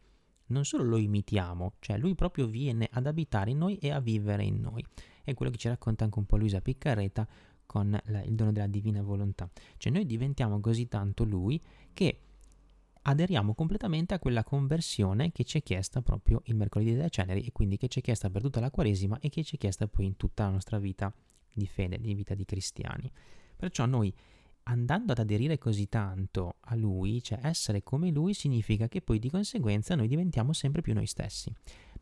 non 0.55 0.65
solo 0.65 0.85
lo 0.85 0.97
imitiamo, 0.97 1.75
cioè 1.81 1.99
Lui 1.99 2.15
proprio 2.15 2.47
viene 2.47 2.89
ad 2.91 3.07
abitare 3.07 3.51
in 3.51 3.59
noi 3.59 3.77
e 3.77 3.91
a 3.91 4.01
vivere 4.01 4.45
in 4.45 4.61
noi 4.61 4.85
è 5.25 5.35
quello 5.35 5.51
che 5.51 5.59
ci 5.59 5.69
racconta 5.69 6.05
anche 6.05 6.19
un 6.19 6.27
po' 6.27 6.37
Luisa 6.37 6.61
Piccarreta 6.61 7.27
con 7.67 7.99
la, 8.05 8.23
il 8.23 8.35
dono 8.35 8.53
della 8.53 8.67
divina 8.67 9.03
volontà. 9.03 9.49
Cioè 9.79 9.93
noi 9.93 10.07
diventiamo 10.07 10.61
così 10.61 10.87
tanto 10.87 11.25
lui 11.25 11.61
che 11.93 12.19
aderiamo 13.03 13.55
completamente 13.55 14.15
a 14.15 14.19
quella 14.19 14.45
conversione 14.45 15.33
che 15.33 15.45
ci 15.45 15.59
è 15.59 15.63
chiesta 15.63 16.01
proprio 16.03 16.43
il 16.45 16.55
mercoledì 16.55 16.93
delle 16.93 17.11
ceneri 17.11 17.43
e 17.43 17.53
quindi 17.53 17.77
che 17.77 17.89
ci 17.89 17.99
è 17.99 18.03
chiesta 18.03 18.31
per 18.31 18.43
tutta 18.43 18.61
la 18.61 18.71
Quaresima 18.71 19.19
e 19.19 19.29
che 19.29 19.43
ci 19.43 19.57
è 19.57 19.59
chiesta 19.59 19.89
poi 19.89 20.07
in 20.07 20.17
tutta 20.17 20.45
la 20.45 20.51
nostra 20.51 20.79
vita 20.79 21.13
di 21.53 21.67
fede, 21.67 21.99
di 21.99 22.15
vita 22.15 22.35
di 22.35 22.45
cristiani. 22.45 23.11
Perciò 23.57 23.87
noi 23.87 24.15
andando 24.65 25.13
ad 25.13 25.19
aderire 25.19 25.59
così 25.59 25.89
tanto 25.89 26.57
a 26.61 26.75
lui, 26.75 27.23
cioè 27.23 27.39
essere 27.43 27.83
come 27.83 28.11
lui, 28.11 28.35
significa 28.35 28.89
che 28.89 29.01
poi 29.01 29.19
di 29.19 29.31
conseguenza 29.31 29.95
noi 29.95 30.09
diventiamo 30.09 30.53
sempre 30.53 30.83
più 30.83 30.95
noi 30.95 31.07
stessi 31.07 31.53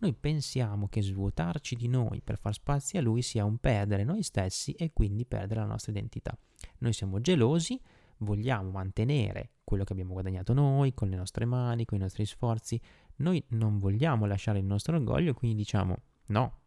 noi 0.02 0.14
pensiamo 0.14 0.88
che 0.88 1.00
svuotarci 1.00 1.76
di 1.76 1.86
noi 1.86 2.20
per 2.22 2.36
far 2.36 2.52
spazio 2.52 2.98
a 2.98 3.02
lui 3.02 3.22
sia 3.22 3.44
un 3.44 3.58
perdere 3.58 4.02
noi 4.02 4.24
stessi 4.24 4.72
e 4.72 4.92
quindi 4.92 5.24
perdere 5.24 5.60
la 5.60 5.66
nostra 5.66 5.92
identità. 5.92 6.36
Noi 6.78 6.92
siamo 6.92 7.20
gelosi, 7.20 7.80
vogliamo 8.18 8.70
mantenere 8.70 9.52
quello 9.62 9.84
che 9.84 9.92
abbiamo 9.92 10.12
guadagnato 10.14 10.52
noi 10.54 10.92
con 10.92 11.08
le 11.08 11.14
nostre 11.14 11.44
mani, 11.44 11.84
con 11.84 11.98
i 11.98 12.00
nostri 12.00 12.26
sforzi. 12.26 12.80
Noi 13.16 13.44
non 13.50 13.78
vogliamo 13.78 14.26
lasciare 14.26 14.58
il 14.58 14.64
nostro 14.64 14.96
orgoglio, 14.96 15.34
quindi 15.34 15.56
diciamo 15.56 15.96
no, 16.26 16.58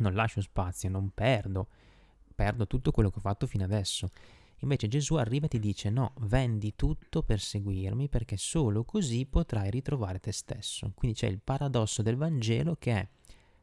non 0.00 0.12
lascio 0.12 0.40
spazio, 0.40 0.88
non 0.90 1.10
perdo, 1.10 1.68
perdo 2.34 2.66
tutto 2.66 2.90
quello 2.90 3.08
che 3.08 3.18
ho 3.18 3.22
fatto 3.22 3.46
fino 3.46 3.62
adesso. 3.62 4.08
Invece 4.64 4.88
Gesù 4.88 5.16
arriva 5.16 5.44
e 5.44 5.48
ti 5.50 5.58
dice 5.60 5.90
no, 5.90 6.14
vendi 6.20 6.74
tutto 6.74 7.22
per 7.22 7.38
seguirmi 7.38 8.08
perché 8.08 8.38
solo 8.38 8.84
così 8.84 9.26
potrai 9.26 9.70
ritrovare 9.70 10.20
te 10.20 10.32
stesso. 10.32 10.90
Quindi 10.94 11.18
c'è 11.18 11.26
il 11.26 11.38
paradosso 11.38 12.00
del 12.00 12.16
Vangelo 12.16 12.74
che 12.76 12.92
è, 12.92 13.08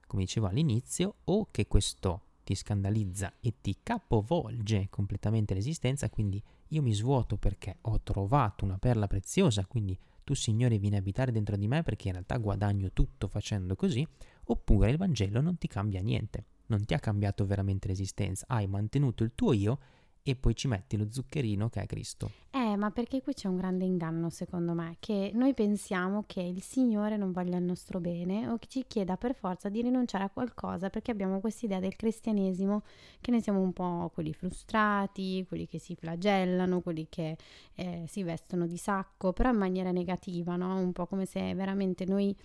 come 0.06 0.24
dicevo 0.24 0.46
all'inizio, 0.46 1.16
o 1.26 1.48
che 1.50 1.66
questo 1.66 2.22
ti 2.44 2.54
scandalizza 2.54 3.34
e 3.40 3.56
ti 3.62 3.78
capovolge 3.82 4.88
completamente 4.90 5.56
l'esistenza, 5.56 6.08
quindi 6.10 6.42
io 6.68 6.82
mi 6.84 6.94
svuoto 6.94 7.36
perché 7.36 7.78
ho 7.82 8.00
trovato 8.02 8.64
una 8.64 8.78
perla 8.78 9.08
preziosa, 9.08 9.66
quindi 9.66 9.98
tu 10.24 10.36
Signore 10.36 10.78
vieni 10.78 10.98
a 10.98 11.00
abitare 11.00 11.32
dentro 11.32 11.56
di 11.56 11.68
me 11.68 11.82
perché 11.82 12.08
in 12.08 12.14
realtà 12.14 12.38
guadagno 12.38 12.92
tutto 12.94 13.28
facendo 13.28 13.76
così, 13.76 14.08
oppure 14.46 14.92
il 14.92 14.98
Vangelo 14.98 15.42
non 15.42 15.58
ti 15.58 15.68
cambia 15.68 16.02
niente, 16.02 16.46
non 16.68 16.86
ti 16.86 16.94
ha 16.94 17.00
cambiato 17.00 17.44
veramente 17.46 17.88
l'esistenza, 17.88 18.46
hai 18.50 18.68
mantenuto 18.68 19.24
il 19.24 19.32
tuo 19.34 19.54
io 19.54 19.80
e 20.24 20.36
poi 20.36 20.56
ci 20.56 20.68
metti 20.68 20.98
lo 20.98 21.08
zuccherino 21.10 21.70
che 21.70 21.82
è 21.82 21.86
Cristo. 21.86 22.32
Eh, 22.52 22.76
ma 22.76 22.92
perché 22.92 23.22
qui 23.22 23.34
c'è 23.34 23.48
un 23.48 23.56
grande 23.58 23.86
inganno 23.86 24.30
secondo 24.30 24.74
me, 24.74 24.98
che 25.00 25.32
noi 25.34 25.54
pensiamo 25.54 26.26
che 26.28 26.42
il 26.42 26.62
Signore 26.62 27.18
non 27.18 27.32
voglia 27.32 27.58
il 27.58 27.64
nostro 27.64 28.00
bene 28.00 28.48
o 28.50 28.58
che 28.58 28.68
ci 28.68 28.84
chieda 28.88 29.18
per 29.18 29.34
forza 29.34 29.70
di 29.70 29.82
rinunciare 29.82 30.26
a 30.26 30.30
qualcosa 30.30 30.90
perché 30.90 31.12
abbiamo 31.12 31.40
questa 31.40 31.66
idea 31.66 31.80
del 31.80 31.96
cristianesimo 31.96 32.84
che 33.20 33.32
ne 33.32 33.42
siamo 33.42 33.62
un 33.62 33.74
po' 33.74 34.12
quelli 34.14 34.34
frustrati, 34.34 35.46
quelli 35.48 35.66
che 35.68 35.80
si 35.80 35.96
flagellano, 35.96 36.82
quelli 36.82 37.08
che 37.10 37.38
eh, 37.76 38.06
si 38.08 38.22
vestono 38.24 38.68
di 38.68 38.78
sacco, 38.78 39.34
però 39.34 39.50
in 39.50 39.58
maniera 39.58 39.92
negativa, 39.92 40.56
no? 40.56 40.78
Un 40.78 40.92
po' 40.92 41.08
come 41.08 41.26
se 41.26 41.54
veramente 41.56 42.06
noi 42.06 42.36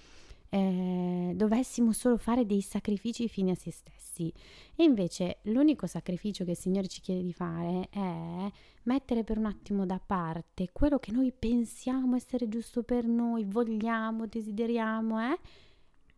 eh, 0.49 1.33
dovessimo 1.35 1.93
solo 1.93 2.17
fare 2.17 2.47
dei 2.47 2.61
sacrifici 2.61 3.29
fini 3.29 3.50
a 3.50 3.55
se 3.55 3.71
stessi. 3.71 4.33
E 4.75 4.85
invece 4.85 5.38
l'unico 5.43 5.87
sacrificio 5.87 6.45
che 6.45 6.53
il 6.53 6.57
Signore 6.57 6.88
ci 6.88 7.00
chiede 7.00 7.23
di 7.23 7.33
fare 7.33 7.88
è 7.91 8.50
mettere 8.85 9.25
per 9.25 9.38
un 9.38 9.47
attimo 9.47 9.85
da 9.85 10.00
parte 10.05 10.71
quello 10.73 10.99
che 10.99 11.12
noi 11.12 11.33
pensiamo 11.33 12.17
essere 12.17 12.49
giusto 12.49 12.83
per 12.83 13.07
noi, 13.07 13.45
vogliamo, 13.45 14.26
desideriamo, 14.26 15.33
eh? 15.33 15.38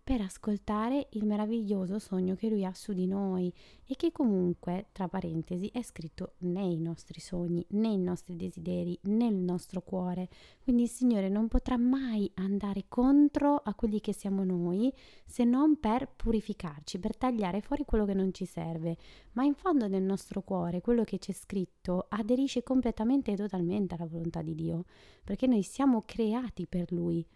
Per 0.09 0.23
ascoltare 0.23 1.09
il 1.11 1.27
meraviglioso 1.27 1.99
sogno 1.99 2.35
che 2.35 2.49
lui 2.49 2.65
ha 2.65 2.73
su 2.73 2.95
di 2.95 3.07
noi 3.07 3.53
e 3.85 3.95
che 3.95 4.11
comunque, 4.11 4.87
tra 4.93 5.07
parentesi, 5.07 5.69
è 5.71 5.83
scritto 5.83 6.33
nei 6.39 6.79
nostri 6.79 7.21
sogni, 7.21 7.63
nei 7.73 7.99
nostri 7.99 8.35
desideri, 8.35 8.99
nel 9.03 9.35
nostro 9.35 9.83
cuore. 9.83 10.31
Quindi 10.63 10.85
il 10.85 10.89
Signore 10.89 11.29
non 11.29 11.49
potrà 11.49 11.77
mai 11.77 12.31
andare 12.37 12.87
contro 12.89 13.57
a 13.57 13.75
quelli 13.75 14.01
che 14.01 14.15
siamo 14.15 14.45
noi 14.45 14.91
se 15.27 15.45
non 15.45 15.79
per 15.79 16.09
purificarci, 16.17 16.99
per 16.99 17.15
tagliare 17.15 17.61
fuori 17.61 17.85
quello 17.85 18.07
che 18.07 18.15
non 18.15 18.33
ci 18.33 18.47
serve. 18.47 18.97
Ma 19.33 19.45
in 19.45 19.53
fondo 19.53 19.89
nel 19.89 20.05
nostro 20.05 20.41
cuore 20.41 20.81
quello 20.81 21.05
che 21.05 21.19
c'è 21.19 21.33
scritto 21.33 22.07
aderisce 22.09 22.63
completamente 22.63 23.33
e 23.33 23.37
totalmente 23.37 23.95
alla 23.95 24.07
volontà 24.07 24.41
di 24.41 24.55
Dio, 24.55 24.87
perché 25.23 25.47
noi 25.47 25.63
siamo 25.63 26.03
creati 26.07 26.67
per 26.67 26.93
Lui. 26.93 27.27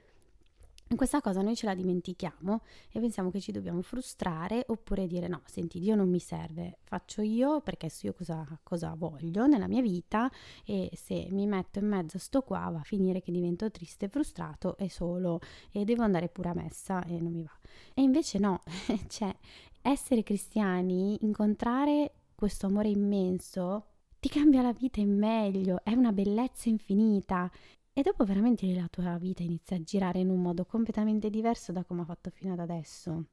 Questa 0.96 1.20
cosa 1.20 1.42
noi 1.42 1.56
ce 1.56 1.66
la 1.66 1.74
dimentichiamo 1.74 2.62
e 2.90 3.00
pensiamo 3.00 3.30
che 3.30 3.40
ci 3.40 3.50
dobbiamo 3.50 3.82
frustrare 3.82 4.64
oppure 4.68 5.06
dire 5.06 5.26
no, 5.26 5.42
senti, 5.46 5.80
Dio 5.80 5.94
non 5.94 6.08
mi 6.08 6.20
serve, 6.20 6.78
faccio 6.84 7.22
io 7.22 7.60
perché 7.60 7.88
so 7.88 8.06
io 8.06 8.12
cosa, 8.14 8.46
cosa 8.62 8.94
voglio 8.96 9.46
nella 9.46 9.66
mia 9.66 9.80
vita 9.80 10.30
e 10.64 10.90
se 10.94 11.28
mi 11.30 11.46
metto 11.46 11.78
in 11.78 11.86
mezzo 11.86 12.18
a 12.18 12.20
sto 12.20 12.42
qua 12.42 12.68
va 12.70 12.80
a 12.80 12.84
finire 12.84 13.20
che 13.20 13.32
divento 13.32 13.70
triste, 13.70 14.08
frustrato 14.08 14.76
e 14.76 14.88
solo 14.90 15.40
e 15.70 15.84
devo 15.84 16.02
andare 16.02 16.28
pure 16.28 16.50
a 16.50 16.54
messa 16.54 17.02
e 17.04 17.18
non 17.20 17.32
mi 17.32 17.42
va. 17.42 17.56
E 17.94 18.02
invece 18.02 18.38
no, 18.38 18.62
cioè 19.08 19.34
essere 19.80 20.22
cristiani, 20.22 21.18
incontrare 21.22 22.12
questo 22.34 22.66
amore 22.66 22.88
immenso 22.88 23.86
ti 24.22 24.28
cambia 24.28 24.62
la 24.62 24.72
vita 24.72 25.00
in 25.00 25.18
meglio, 25.18 25.80
è 25.82 25.94
una 25.94 26.12
bellezza 26.12 26.68
infinita 26.68 27.50
e 27.94 28.02
dopo 28.02 28.24
veramente 28.24 28.72
la 28.72 28.88
tua 28.88 29.18
vita 29.18 29.42
inizia 29.42 29.76
a 29.76 29.82
girare 29.82 30.20
in 30.20 30.30
un 30.30 30.40
modo 30.40 30.64
completamente 30.64 31.28
diverso 31.28 31.72
da 31.72 31.84
come 31.84 32.02
ha 32.02 32.06
fatto 32.06 32.30
fino 32.30 32.54
ad 32.54 32.58
adesso. 32.60 33.26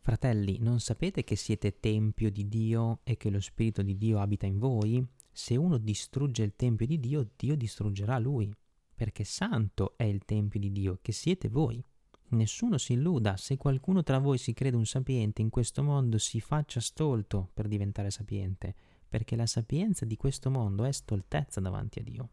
Fratelli, 0.00 0.58
non 0.58 0.80
sapete 0.80 1.24
che 1.24 1.36
siete 1.36 1.78
tempio 1.78 2.30
di 2.30 2.48
Dio 2.48 3.00
e 3.04 3.16
che 3.16 3.30
lo 3.30 3.40
Spirito 3.40 3.82
di 3.82 3.96
Dio 3.96 4.18
abita 4.18 4.46
in 4.46 4.58
voi? 4.58 5.06
Se 5.30 5.56
uno 5.56 5.78
distrugge 5.78 6.42
il 6.42 6.56
tempio 6.56 6.86
di 6.86 6.98
Dio, 6.98 7.30
Dio 7.36 7.56
distruggerà 7.56 8.18
lui, 8.18 8.52
perché 8.94 9.24
santo 9.24 9.94
è 9.96 10.02
il 10.02 10.24
tempio 10.24 10.60
di 10.60 10.72
Dio, 10.72 10.98
che 11.00 11.12
siete 11.12 11.48
voi. 11.48 11.82
Nessuno 12.30 12.78
si 12.78 12.94
illuda, 12.94 13.36
se 13.36 13.56
qualcuno 13.56 14.02
tra 14.02 14.18
voi 14.18 14.38
si 14.38 14.52
crede 14.52 14.76
un 14.76 14.86
sapiente 14.86 15.40
in 15.40 15.50
questo 15.50 15.82
mondo 15.82 16.18
si 16.18 16.40
faccia 16.40 16.80
stolto 16.80 17.50
per 17.54 17.68
diventare 17.68 18.10
sapiente, 18.10 18.74
perché 19.08 19.36
la 19.36 19.46
sapienza 19.46 20.04
di 20.04 20.16
questo 20.16 20.50
mondo 20.50 20.84
è 20.84 20.92
stoltezza 20.92 21.60
davanti 21.60 22.00
a 22.00 22.02
Dio. 22.02 22.28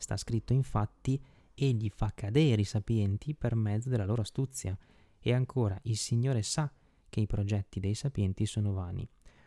Sta 0.00 0.16
scritto 0.16 0.54
infatti, 0.54 1.22
egli 1.52 1.90
fa 1.90 2.10
cadere 2.14 2.62
i 2.62 2.64
sapienti 2.64 3.34
per 3.34 3.54
mezzo 3.54 3.90
della 3.90 4.06
loro 4.06 4.22
astuzia. 4.22 4.76
E 5.18 5.34
ancora, 5.34 5.78
il 5.82 5.98
Signore 5.98 6.40
sa 6.40 6.72
che 7.10 7.20
i 7.20 7.26
progetti 7.26 7.80
dei 7.80 7.94
sapienti 7.94 8.46
sono 8.46 8.72
vani. 8.72 9.06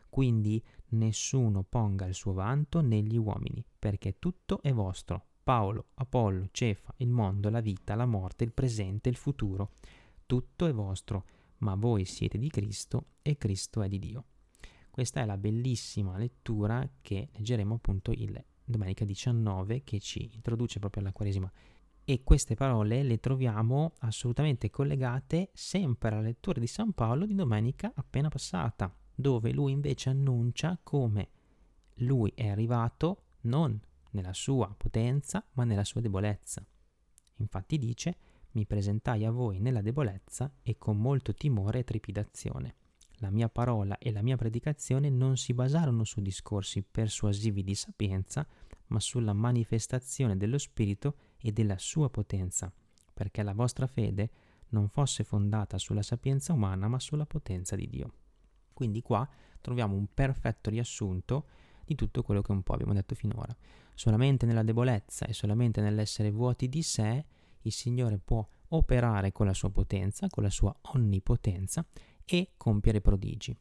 Quindi 0.09 0.63
nessuno 0.89 1.63
ponga 1.63 2.05
il 2.05 2.13
suo 2.13 2.33
vanto 2.33 2.81
negli 2.81 3.17
uomini, 3.17 3.65
perché 3.79 4.19
tutto 4.19 4.61
è 4.61 4.71
vostro. 4.71 5.25
Paolo, 5.41 5.87
Apollo, 5.95 6.49
Cefa, 6.51 6.93
il 6.97 7.09
mondo, 7.09 7.49
la 7.49 7.59
vita, 7.59 7.95
la 7.95 8.05
morte, 8.05 8.43
il 8.43 8.53
presente, 8.53 9.09
il 9.09 9.15
futuro. 9.15 9.71
Tutto 10.27 10.67
è 10.67 10.71
vostro, 10.71 11.25
ma 11.57 11.73
voi 11.73 12.05
siete 12.05 12.37
di 12.37 12.49
Cristo 12.49 13.07
e 13.23 13.37
Cristo 13.37 13.81
è 13.81 13.87
di 13.87 13.97
Dio. 13.97 14.25
Questa 14.91 15.21
è 15.21 15.25
la 15.25 15.37
bellissima 15.37 16.15
lettura 16.15 16.87
che 17.01 17.29
leggeremo 17.31 17.73
appunto 17.73 18.11
il 18.11 18.39
domenica 18.65 19.05
19 19.05 19.83
che 19.83 19.99
ci 19.99 20.29
introduce 20.33 20.79
proprio 20.79 21.01
alla 21.03 21.11
Quaresima. 21.11 21.51
E 22.05 22.23
queste 22.23 22.55
parole 22.55 23.01
le 23.03 23.19
troviamo 23.19 23.93
assolutamente 23.99 24.69
collegate 24.69 25.51
sempre 25.53 26.09
alla 26.09 26.21
lettura 26.21 26.59
di 26.59 26.67
San 26.67 26.91
Paolo 26.93 27.25
di 27.25 27.33
domenica 27.33 27.91
appena 27.95 28.27
passata, 28.27 28.93
dove 29.15 29.51
lui 29.53 29.71
invece 29.71 30.09
annuncia 30.09 30.77
come 30.83 31.29
lui 31.97 32.31
è 32.35 32.47
arrivato 32.47 33.23
non 33.41 33.79
nella 34.11 34.33
sua 34.33 34.73
potenza, 34.75 35.45
ma 35.53 35.63
nella 35.63 35.83
sua 35.83 36.01
debolezza. 36.01 36.65
Infatti 37.37 37.77
dice, 37.77 38.17
mi 38.51 38.65
presentai 38.65 39.25
a 39.25 39.31
voi 39.31 39.59
nella 39.59 39.81
debolezza 39.81 40.51
e 40.61 40.77
con 40.77 40.97
molto 40.97 41.33
timore 41.33 41.79
e 41.79 41.83
trepidazione. 41.83 42.75
La 43.17 43.29
mia 43.29 43.49
parola 43.49 43.97
e 43.97 44.11
la 44.11 44.21
mia 44.21 44.35
predicazione 44.35 45.09
non 45.09 45.37
si 45.37 45.53
basarono 45.53 46.03
su 46.03 46.21
discorsi 46.21 46.83
persuasivi 46.83 47.63
di 47.63 47.75
sapienza, 47.75 48.45
ma 48.87 48.99
sulla 48.99 49.33
manifestazione 49.33 50.35
dello 50.35 50.57
Spirito 50.57 51.15
e 51.39 51.51
della 51.51 51.77
sua 51.77 52.09
potenza, 52.09 52.71
perché 53.13 53.43
la 53.43 53.53
vostra 53.53 53.87
fede 53.87 54.29
non 54.69 54.89
fosse 54.89 55.23
fondata 55.23 55.77
sulla 55.77 56.01
sapienza 56.01 56.53
umana, 56.53 56.87
ma 56.87 56.99
sulla 56.99 57.25
potenza 57.25 57.75
di 57.75 57.87
Dio. 57.87 58.13
Quindi 58.73 59.01
qua 59.01 59.27
troviamo 59.61 59.95
un 59.95 60.07
perfetto 60.13 60.69
riassunto 60.69 61.47
di 61.85 61.95
tutto 61.95 62.23
quello 62.23 62.41
che 62.41 62.51
un 62.51 62.63
po' 62.63 62.73
abbiamo 62.73 62.93
detto 62.93 63.15
finora. 63.15 63.55
Solamente 63.93 64.45
nella 64.45 64.63
debolezza 64.63 65.25
e 65.25 65.33
solamente 65.33 65.81
nell'essere 65.81 66.31
vuoti 66.31 66.67
di 66.67 66.81
sé 66.81 67.25
il 67.61 67.71
Signore 67.71 68.17
può 68.17 68.45
operare 68.69 69.31
con 69.31 69.45
la 69.45 69.53
sua 69.53 69.69
potenza, 69.69 70.27
con 70.27 70.43
la 70.43 70.49
sua 70.49 70.75
onnipotenza 70.93 71.85
e 72.25 72.51
compiere 72.57 73.01
prodigi. 73.01 73.55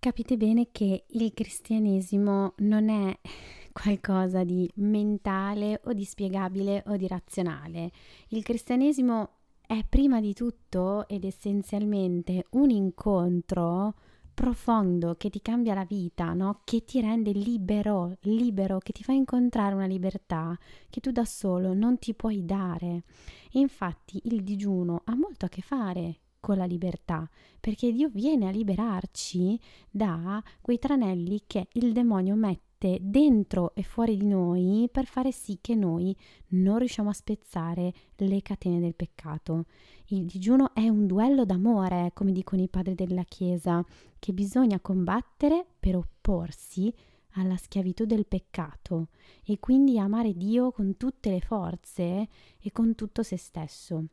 Capite 0.00 0.36
bene 0.36 0.68
che 0.70 1.06
il 1.08 1.32
cristianesimo 1.34 2.54
non 2.58 2.88
è 2.88 3.18
qualcosa 3.72 4.44
di 4.44 4.70
mentale 4.76 5.80
o 5.84 5.92
di 5.92 6.04
spiegabile 6.04 6.84
o 6.86 6.96
di 6.96 7.08
razionale. 7.08 7.90
Il 8.28 8.44
cristianesimo 8.44 9.30
è 9.66 9.84
prima 9.88 10.20
di 10.20 10.32
tutto 10.34 11.06
ed 11.08 11.24
essenzialmente 11.24 12.46
un 12.50 12.70
incontro 12.70 13.94
profondo 14.32 15.16
che 15.16 15.30
ti 15.30 15.42
cambia 15.42 15.74
la 15.74 15.84
vita, 15.84 16.32
no? 16.32 16.60
che 16.62 16.84
ti 16.84 17.00
rende 17.00 17.32
libero, 17.32 18.18
libero, 18.20 18.78
che 18.78 18.92
ti 18.92 19.02
fa 19.02 19.12
incontrare 19.12 19.74
una 19.74 19.86
libertà 19.86 20.56
che 20.88 21.00
tu 21.00 21.10
da 21.10 21.24
solo 21.24 21.74
non 21.74 21.98
ti 21.98 22.14
puoi 22.14 22.44
dare. 22.44 23.02
E 23.50 23.58
infatti 23.58 24.20
il 24.26 24.44
digiuno 24.44 25.02
ha 25.06 25.16
molto 25.16 25.46
a 25.46 25.48
che 25.48 25.60
fare 25.60 26.20
con 26.40 26.56
la 26.56 26.64
libertà, 26.64 27.28
perché 27.60 27.92
Dio 27.92 28.08
viene 28.08 28.48
a 28.48 28.50
liberarci 28.50 29.58
da 29.90 30.42
quei 30.60 30.78
tranelli 30.78 31.42
che 31.46 31.68
il 31.72 31.92
demonio 31.92 32.34
mette 32.34 32.98
dentro 33.00 33.74
e 33.74 33.82
fuori 33.82 34.16
di 34.16 34.26
noi 34.26 34.88
per 34.90 35.06
fare 35.06 35.32
sì 35.32 35.58
che 35.60 35.74
noi 35.74 36.16
non 36.48 36.78
riusciamo 36.78 37.10
a 37.10 37.14
spezzare 37.14 37.92
le 38.16 38.42
catene 38.42 38.78
del 38.78 38.94
peccato. 38.94 39.64
Il 40.06 40.24
digiuno 40.24 40.72
è 40.74 40.88
un 40.88 41.06
duello 41.06 41.44
d'amore, 41.44 42.12
come 42.14 42.32
dicono 42.32 42.62
i 42.62 42.68
padri 42.68 42.94
della 42.94 43.24
Chiesa, 43.24 43.84
che 44.18 44.32
bisogna 44.32 44.78
combattere 44.80 45.66
per 45.78 45.96
opporsi 45.96 46.92
alla 47.32 47.56
schiavitù 47.56 48.04
del 48.04 48.26
peccato 48.26 49.08
e 49.44 49.58
quindi 49.58 49.98
amare 49.98 50.36
Dio 50.36 50.70
con 50.72 50.96
tutte 50.96 51.30
le 51.30 51.40
forze 51.40 52.28
e 52.58 52.72
con 52.72 52.94
tutto 52.94 53.22
se 53.22 53.36
stesso. 53.36 54.04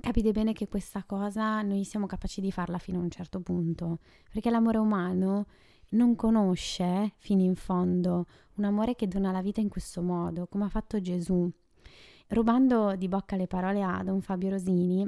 Capite 0.00 0.32
bene 0.32 0.52
che 0.52 0.68
questa 0.68 1.04
cosa 1.04 1.62
noi 1.62 1.84
siamo 1.84 2.06
capaci 2.06 2.40
di 2.40 2.50
farla 2.50 2.78
fino 2.78 2.98
a 2.98 3.02
un 3.02 3.10
certo 3.10 3.40
punto, 3.40 4.00
perché 4.30 4.50
l'amore 4.50 4.78
umano 4.78 5.46
non 5.90 6.16
conosce 6.16 7.14
fino 7.18 7.42
in 7.42 7.54
fondo 7.54 8.26
un 8.54 8.64
amore 8.64 8.94
che 8.94 9.08
dona 9.08 9.30
la 9.30 9.42
vita 9.42 9.60
in 9.60 9.68
questo 9.68 10.02
modo, 10.02 10.46
come 10.46 10.64
ha 10.64 10.68
fatto 10.68 11.00
Gesù. 11.00 11.50
Rubando 12.28 12.96
di 12.96 13.08
bocca 13.08 13.36
le 13.36 13.46
parole 13.46 13.82
a 13.82 14.02
Don 14.02 14.20
Fabio 14.22 14.50
Rosini, 14.50 15.06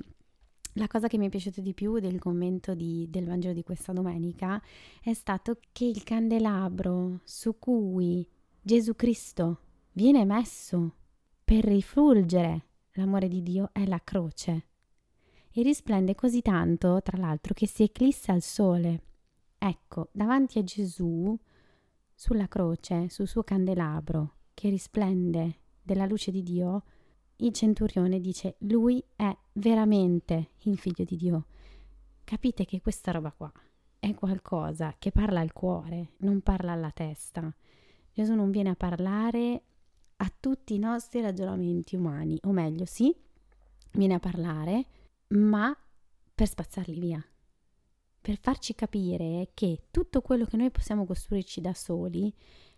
la 0.74 0.86
cosa 0.88 1.06
che 1.06 1.18
mi 1.18 1.26
è 1.26 1.28
piaciuta 1.28 1.60
di 1.60 1.72
più 1.72 1.98
del 2.00 2.18
commento 2.18 2.74
di, 2.74 3.06
del 3.08 3.26
Vangelo 3.26 3.54
di 3.54 3.62
questa 3.62 3.92
domenica 3.92 4.60
è 5.02 5.12
stato 5.12 5.58
che 5.72 5.84
il 5.84 6.02
candelabro 6.02 7.20
su 7.24 7.58
cui 7.58 8.26
Gesù 8.60 8.94
Cristo 8.96 9.60
viene 9.92 10.24
messo 10.24 10.94
per 11.44 11.64
rifulgere 11.64 12.66
l'amore 12.92 13.28
di 13.28 13.42
Dio 13.42 13.70
è 13.72 13.86
la 13.86 14.00
croce 14.02 14.66
e 15.56 15.62
risplende 15.62 16.16
così 16.16 16.42
tanto, 16.42 17.00
tra 17.00 17.16
l'altro, 17.16 17.54
che 17.54 17.68
si 17.68 17.84
eclissa 17.84 18.32
al 18.32 18.42
sole. 18.42 19.02
Ecco, 19.56 20.08
davanti 20.10 20.58
a 20.58 20.64
Gesù, 20.64 21.38
sulla 22.12 22.48
croce, 22.48 23.08
sul 23.08 23.28
suo 23.28 23.44
candelabro, 23.44 24.38
che 24.52 24.68
risplende 24.68 25.60
della 25.80 26.06
luce 26.06 26.32
di 26.32 26.42
Dio, 26.42 26.82
il 27.36 27.52
centurione 27.52 28.18
dice, 28.18 28.56
lui 28.60 29.02
è 29.14 29.36
veramente 29.52 30.50
il 30.62 30.76
figlio 30.76 31.04
di 31.04 31.16
Dio. 31.16 31.46
Capite 32.24 32.64
che 32.64 32.80
questa 32.80 33.12
roba 33.12 33.30
qua 33.30 33.52
è 34.00 34.12
qualcosa 34.14 34.96
che 34.98 35.12
parla 35.12 35.38
al 35.38 35.52
cuore, 35.52 36.14
non 36.18 36.40
parla 36.40 36.72
alla 36.72 36.90
testa. 36.90 37.54
Gesù 38.12 38.34
non 38.34 38.50
viene 38.50 38.70
a 38.70 38.76
parlare 38.76 39.62
a 40.16 40.32
tutti 40.40 40.74
i 40.74 40.78
nostri 40.78 41.20
ragionamenti 41.20 41.94
umani, 41.94 42.38
o 42.42 42.50
meglio, 42.50 42.84
sì, 42.86 43.14
viene 43.92 44.14
a 44.14 44.20
parlare 44.20 44.86
ma 45.34 45.76
per 46.34 46.48
spazzarli 46.48 46.98
via, 46.98 47.24
per 48.20 48.38
farci 48.38 48.74
capire 48.74 49.50
che 49.54 49.84
tutto 49.90 50.20
quello 50.20 50.44
che 50.44 50.56
noi 50.56 50.70
possiamo 50.70 51.04
costruirci 51.04 51.60
da 51.60 51.74
soli 51.74 52.32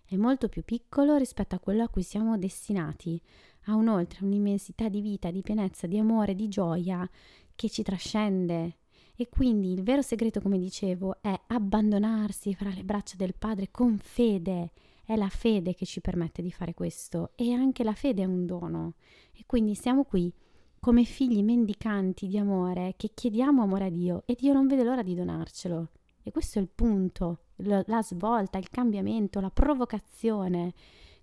è 0.05 0.17
molto 0.17 0.49
più 0.49 0.63
piccolo 0.65 1.17
rispetto 1.17 1.55
a 1.55 1.59
quello 1.59 1.83
a 1.83 1.89
cui 1.89 2.03
siamo 2.03 2.39
destinati, 2.39 3.21
a 3.65 3.75
un'oltre, 3.75 4.25
un'immensità 4.25 4.89
di 4.89 5.01
vita, 5.01 5.31
di 5.31 5.43
pienezza, 5.43 5.87
di 5.87 5.99
amore, 5.99 6.35
di 6.35 6.49
gioia 6.49 7.09
che 7.55 7.69
ci 7.69 7.83
trascende. 7.83 8.79
E 9.17 9.29
quindi 9.29 9.73
il 9.73 9.83
vero 9.83 10.03
segreto, 10.03 10.41
come 10.41 10.59
dicevo, 10.59 11.21
è 11.23 11.41
abbandonarsi 11.49 12.55
fra 12.55 12.71
le 12.71 12.85
braccia 12.85 13.17
del 13.17 13.35
Padre 13.35 13.71
con 13.71 13.99
fede. 13.99 14.73
È 15.05 15.17
la 15.17 15.29
fede 15.29 15.75
che 15.75 15.87
ci 15.87 16.01
permette 16.01 16.43
di 16.43 16.53
fare 16.53 16.75
questo 16.75 17.33
e 17.35 17.53
anche 17.53 17.83
la 17.83 17.95
fede 17.95 18.23
è 18.23 18.27
un 18.27 18.47
dono. 18.47 18.95
E 19.33 19.45
quindi 19.47 19.75
siamo 19.75 20.05
qui 20.05 20.33
come 20.81 21.05
figli 21.05 21.43
mendicanti 21.43 22.27
di 22.29 22.39
amore 22.39 22.95
che 22.97 23.11
chiediamo 23.13 23.63
amore 23.63 23.87
a 23.87 23.91
Dio 23.91 24.23
e 24.27 24.37
Dio 24.39 24.53
non 24.53 24.67
vede 24.67 24.85
l'ora 24.85 25.03
di 25.03 25.15
donarcelo. 25.15 25.91
E 26.23 26.31
questo 26.33 26.59
è 26.59 26.63
il 26.63 26.69
punto, 26.69 27.41
la 27.57 28.03
svolta, 28.03 28.59
il 28.59 28.69
cambiamento, 28.69 29.41
la 29.41 29.51
provocazione. 29.51 30.75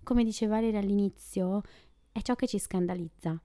Come 0.02 0.24
diceva 0.24 0.56
Valeria 0.56 0.80
all'inizio, 0.80 1.60
è 2.10 2.20
ciò 2.22 2.34
che 2.34 2.46
ci 2.46 2.58
scandalizza, 2.58 3.38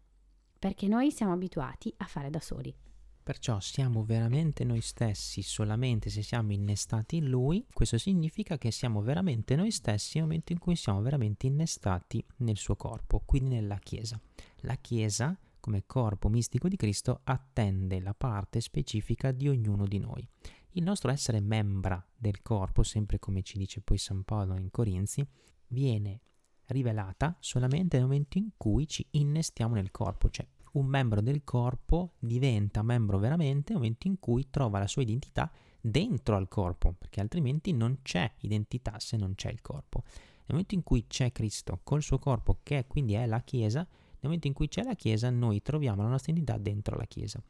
perché 0.57 0.87
noi 0.87 1.11
siamo 1.11 1.33
abituati 1.33 1.93
a 1.97 2.05
fare 2.05 2.29
da 2.29 2.39
soli. 2.39 2.73
Perciò 3.21 3.59
siamo 3.59 4.03
veramente 4.03 4.63
noi 4.63 4.81
stessi 4.81 5.41
solamente 5.41 6.09
se 6.09 6.23
siamo 6.23 6.51
innestati 6.51 7.17
in 7.17 7.29
Lui. 7.29 7.63
Questo 7.71 7.97
significa 7.97 8.57
che 8.57 8.71
siamo 8.71 9.01
veramente 9.01 9.55
noi 9.55 9.69
stessi 9.69 10.17
nel 10.17 10.25
momento 10.25 10.51
in 10.51 10.57
cui 10.57 10.75
siamo 10.75 11.01
veramente 11.01 11.45
innestati 11.45 12.25
nel 12.37 12.57
suo 12.57 12.75
corpo, 12.75 13.21
quindi 13.25 13.55
nella 13.55 13.77
Chiesa. 13.77 14.19
La 14.61 14.75
Chiesa, 14.77 15.37
come 15.69 15.83
corpo 15.85 16.29
mistico 16.29 16.67
di 16.67 16.75
Cristo, 16.75 17.21
attende 17.25 17.99
la 17.99 18.15
parte 18.15 18.59
specifica 18.59 19.31
di 19.31 19.47
ognuno 19.47 19.85
di 19.85 19.99
noi. 19.99 20.27
Il 20.71 20.81
nostro 20.81 21.11
essere 21.11 21.39
membra 21.41 22.03
del 22.15 22.41
corpo, 22.41 22.81
sempre 22.81 23.19
come 23.19 23.43
ci 23.43 23.59
dice 23.59 23.79
poi 23.79 23.99
San 23.99 24.23
Paolo 24.23 24.57
in 24.57 24.71
Corinzi, 24.71 25.23
viene 25.67 26.21
rivelata 26.69 27.37
solamente 27.39 27.97
nel 27.97 28.07
momento 28.07 28.39
in 28.39 28.49
cui 28.57 28.87
ci 28.87 29.05
innestiamo 29.11 29.75
nel 29.75 29.91
corpo, 29.91 30.31
cioè 30.31 30.47
un 30.71 30.87
membro 30.87 31.21
del 31.21 31.43
corpo 31.43 32.13
diventa 32.17 32.81
membro 32.81 33.19
veramente 33.19 33.71
nel 33.71 33.81
momento 33.81 34.07
in 34.07 34.17
cui 34.19 34.49
trova 34.49 34.79
la 34.79 34.87
sua 34.87 35.03
identità 35.03 35.51
dentro 35.79 36.35
al 36.35 36.47
corpo, 36.47 36.93
perché 36.93 37.21
altrimenti 37.21 37.73
non 37.73 37.99
c'è 38.01 38.31
identità 38.39 38.99
se 38.99 39.17
non 39.17 39.35
c'è 39.35 39.51
il 39.51 39.61
corpo. 39.61 40.01
Nel 40.03 40.57
momento 40.57 40.73
in 40.73 40.81
cui 40.81 41.05
c'è 41.05 41.31
Cristo 41.31 41.79
col 41.83 42.01
suo 42.01 42.17
corpo, 42.17 42.59
che 42.63 42.85
quindi 42.87 43.13
è 43.13 43.27
la 43.27 43.41
Chiesa, 43.41 43.87
nel 44.21 44.23
momento 44.23 44.47
in 44.47 44.53
cui 44.53 44.67
c'è 44.67 44.83
la 44.83 44.95
Chiesa, 44.95 45.29
noi 45.29 45.61
troviamo 45.61 46.01
la 46.01 46.09
nostra 46.09 46.31
identità 46.31 46.57
dentro 46.57 46.97
la 46.97 47.05
Chiesa. 47.05 47.41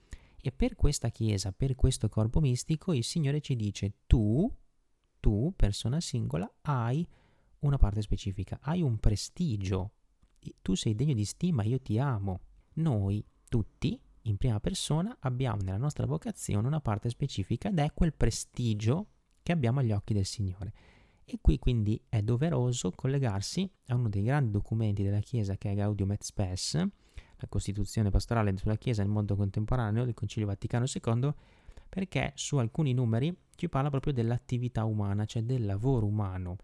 E 0.41 0.51
per 0.51 0.75
questa 0.75 1.09
Chiesa, 1.09 1.51
per 1.51 1.75
questo 1.75 2.07
corpo 2.09 2.39
mistico, 2.39 2.93
il 2.93 3.03
Signore 3.03 3.41
ci 3.41 3.55
dice, 3.55 3.93
tu, 4.05 4.51
tu, 5.19 5.53
persona 5.55 5.99
singola, 5.99 6.49
hai 6.61 7.05
una 7.59 7.77
parte 7.77 8.01
specifica, 8.01 8.59
hai 8.61 8.81
un 8.81 8.99
prestigio, 8.99 9.91
tu 10.61 10.75
sei 10.75 10.95
degno 10.95 11.13
di 11.13 11.25
stima, 11.25 11.63
io 11.63 11.79
ti 11.79 11.97
amo. 11.99 12.41
Noi 12.73 13.25
tutti, 13.49 13.99
in 14.23 14.37
prima 14.37 14.59
persona, 14.59 15.17
abbiamo 15.21 15.61
nella 15.61 15.77
nostra 15.77 16.05
vocazione 16.05 16.67
una 16.67 16.79
parte 16.79 17.09
specifica 17.09 17.69
ed 17.69 17.79
è 17.79 17.91
quel 17.93 18.13
prestigio 18.13 19.07
che 19.41 19.51
abbiamo 19.51 19.79
agli 19.79 19.91
occhi 19.91 20.13
del 20.13 20.25
Signore. 20.25 20.73
E 21.31 21.37
qui 21.41 21.59
quindi 21.59 22.01
è 22.09 22.23
doveroso 22.23 22.91
collegarsi 22.91 23.69
a 23.89 23.95
uno 23.95 24.09
dei 24.09 24.23
grandi 24.23 24.49
documenti 24.49 25.03
della 25.03 25.19
Chiesa 25.19 25.57
che 25.57 25.71
è 25.71 25.75
Gaudium 25.75 26.11
et 26.11 26.23
Spes, 26.23 26.73
la 26.73 27.47
Costituzione 27.47 28.09
pastorale 28.09 28.57
sulla 28.57 28.77
Chiesa 28.77 29.03
nel 29.03 29.11
mondo 29.11 29.35
contemporaneo 29.35 30.05
del 30.05 30.15
Concilio 30.15 30.47
Vaticano 30.47 30.85
II, 30.91 31.31
perché 31.87 32.31
su 32.33 32.57
alcuni 32.57 32.93
numeri 32.93 33.35
ci 33.53 33.69
parla 33.69 33.91
proprio 33.91 34.11
dell'attività 34.11 34.85
umana, 34.85 35.25
cioè 35.25 35.43
del 35.43 35.65
lavoro 35.65 36.07
umano 36.07 36.57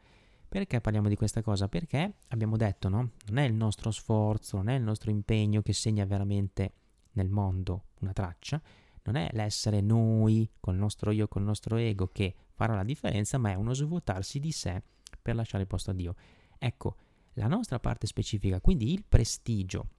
perché 0.48 0.80
parliamo 0.80 1.10
di 1.10 1.16
questa 1.16 1.42
cosa? 1.42 1.68
Perché 1.68 2.14
abbiamo 2.30 2.56
detto, 2.56 2.88
no? 2.88 3.12
Non 3.28 3.38
è 3.40 3.44
il 3.44 3.54
nostro 3.54 3.92
sforzo, 3.92 4.58
non 4.58 4.70
è 4.70 4.76
il 4.76 4.84
nostro 4.84 5.12
impegno 5.12 5.62
che 5.62 5.74
segna 5.74 6.06
veramente 6.06 6.74
nel 7.14 7.30
mondo 7.30 7.88
una 8.00 8.14
traccia, 8.14 8.62
non 9.04 9.16
è 9.16 9.30
l'essere 9.34 9.82
noi, 9.82 10.50
col 10.62 10.76
nostro 10.76 11.12
io, 11.12 11.28
col 11.28 11.44
nostro 11.44 11.76
ego, 11.76 12.08
che 12.08 12.34
farà 12.56 12.74
la 12.74 12.84
differenza, 12.84 13.38
ma 13.38 13.52
è 13.52 13.54
uno 13.54 13.74
svuotarsi 13.74 14.40
di 14.40 14.52
sé 14.52 14.82
per 15.22 15.36
lasciare 15.36 15.64
il 15.64 15.70
posto 15.70 15.92
a 15.92 15.94
Dio. 15.94 16.16
Ecco, 16.58 16.96
la 17.34 17.48
nostra 17.48 17.80
parte 17.80 18.08
specifica, 18.08 18.62
quindi 18.62 18.92
il 18.92 19.04
prestigio 19.08 19.90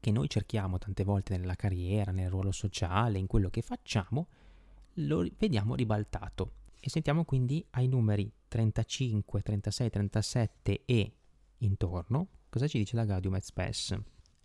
che 0.00 0.10
noi 0.10 0.28
cerchiamo 0.28 0.78
tante 0.78 1.04
volte 1.04 1.36
nella 1.36 1.54
carriera, 1.54 2.12
nel 2.12 2.30
ruolo 2.30 2.52
sociale, 2.52 3.18
in 3.18 3.26
quello 3.26 3.50
che 3.50 3.62
facciamo, 3.62 4.28
lo 4.94 5.26
vediamo 5.36 5.74
ribaltato. 5.74 6.52
E 6.80 6.88
sentiamo 6.88 7.24
quindi 7.24 7.64
ai 7.70 7.88
numeri 7.88 8.30
35, 8.48 9.42
36, 9.42 9.90
37 9.90 10.82
e 10.84 11.12
intorno 11.58 12.28
cosa 12.48 12.66
ci 12.66 12.78
dice 12.78 12.96
la 12.96 13.04
Gaudium 13.04 13.36
et 13.36 13.42
Spes. 13.42 13.96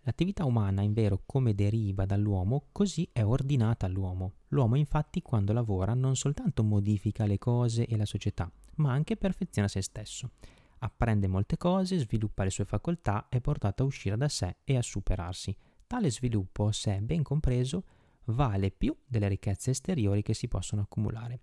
L'attività 0.06 0.44
umana, 0.44 0.82
in 0.82 0.92
vero, 0.92 1.22
come 1.26 1.54
deriva 1.54 2.04
dall'uomo, 2.04 2.68
così 2.72 3.08
è 3.12 3.24
ordinata 3.24 3.86
all'uomo. 3.86 4.34
L'uomo 4.48 4.76
infatti 4.76 5.22
quando 5.22 5.52
lavora 5.52 5.94
non 5.94 6.14
soltanto 6.14 6.62
modifica 6.62 7.26
le 7.26 7.38
cose 7.38 7.86
e 7.86 7.96
la 7.96 8.04
società, 8.04 8.50
ma 8.76 8.92
anche 8.92 9.16
perfeziona 9.16 9.68
se 9.68 9.82
stesso. 9.82 10.30
Apprende 10.78 11.26
molte 11.26 11.56
cose, 11.56 11.98
sviluppa 11.98 12.44
le 12.44 12.50
sue 12.50 12.64
facoltà, 12.64 13.28
è 13.28 13.40
portato 13.40 13.82
a 13.82 13.86
uscire 13.86 14.16
da 14.16 14.28
sé 14.28 14.56
e 14.64 14.76
a 14.76 14.82
superarsi. 14.82 15.56
Tale 15.86 16.10
sviluppo, 16.10 16.70
se 16.70 17.00
ben 17.00 17.22
compreso, 17.22 17.84
vale 18.26 18.70
più 18.70 18.94
delle 19.06 19.28
ricchezze 19.28 19.70
esteriori 19.70 20.22
che 20.22 20.34
si 20.34 20.48
possono 20.48 20.82
accumulare 20.82 21.40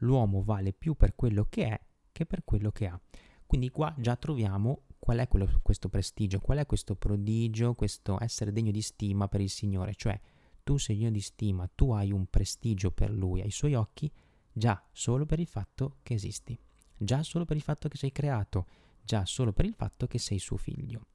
l'uomo 0.00 0.42
vale 0.42 0.72
più 0.72 0.94
per 0.94 1.14
quello 1.14 1.46
che 1.48 1.66
è 1.66 1.80
che 2.12 2.26
per 2.26 2.44
quello 2.44 2.70
che 2.70 2.86
ha. 2.86 3.00
Quindi 3.46 3.70
qua 3.70 3.94
già 3.98 4.16
troviamo 4.16 4.82
qual 5.00 5.18
è 5.18 5.26
quello, 5.26 5.48
questo 5.62 5.88
prestigio, 5.88 6.38
qual 6.38 6.58
è 6.58 6.66
questo 6.66 6.94
prodigio, 6.94 7.74
questo 7.74 8.22
essere 8.22 8.52
degno 8.52 8.70
di 8.70 8.82
stima 8.82 9.26
per 9.26 9.40
il 9.40 9.50
Signore, 9.50 9.94
cioè 9.96 10.20
tu 10.62 10.76
sei 10.76 10.96
degno 10.96 11.10
di 11.10 11.20
stima, 11.20 11.68
tu 11.74 11.90
hai 11.90 12.12
un 12.12 12.26
prestigio 12.26 12.92
per 12.92 13.10
Lui, 13.10 13.40
ai 13.40 13.50
suoi 13.50 13.74
occhi, 13.74 14.12
già 14.52 14.80
solo 14.92 15.24
per 15.26 15.40
il 15.40 15.46
fatto 15.46 15.96
che 16.02 16.14
esisti, 16.14 16.56
già 16.96 17.22
solo 17.22 17.46
per 17.46 17.56
il 17.56 17.62
fatto 17.62 17.88
che 17.88 17.96
sei 17.96 18.12
creato, 18.12 18.66
già 19.02 19.24
solo 19.24 19.52
per 19.52 19.64
il 19.64 19.74
fatto 19.74 20.06
che 20.06 20.18
sei 20.18 20.38
suo 20.38 20.58
figlio. 20.58 21.06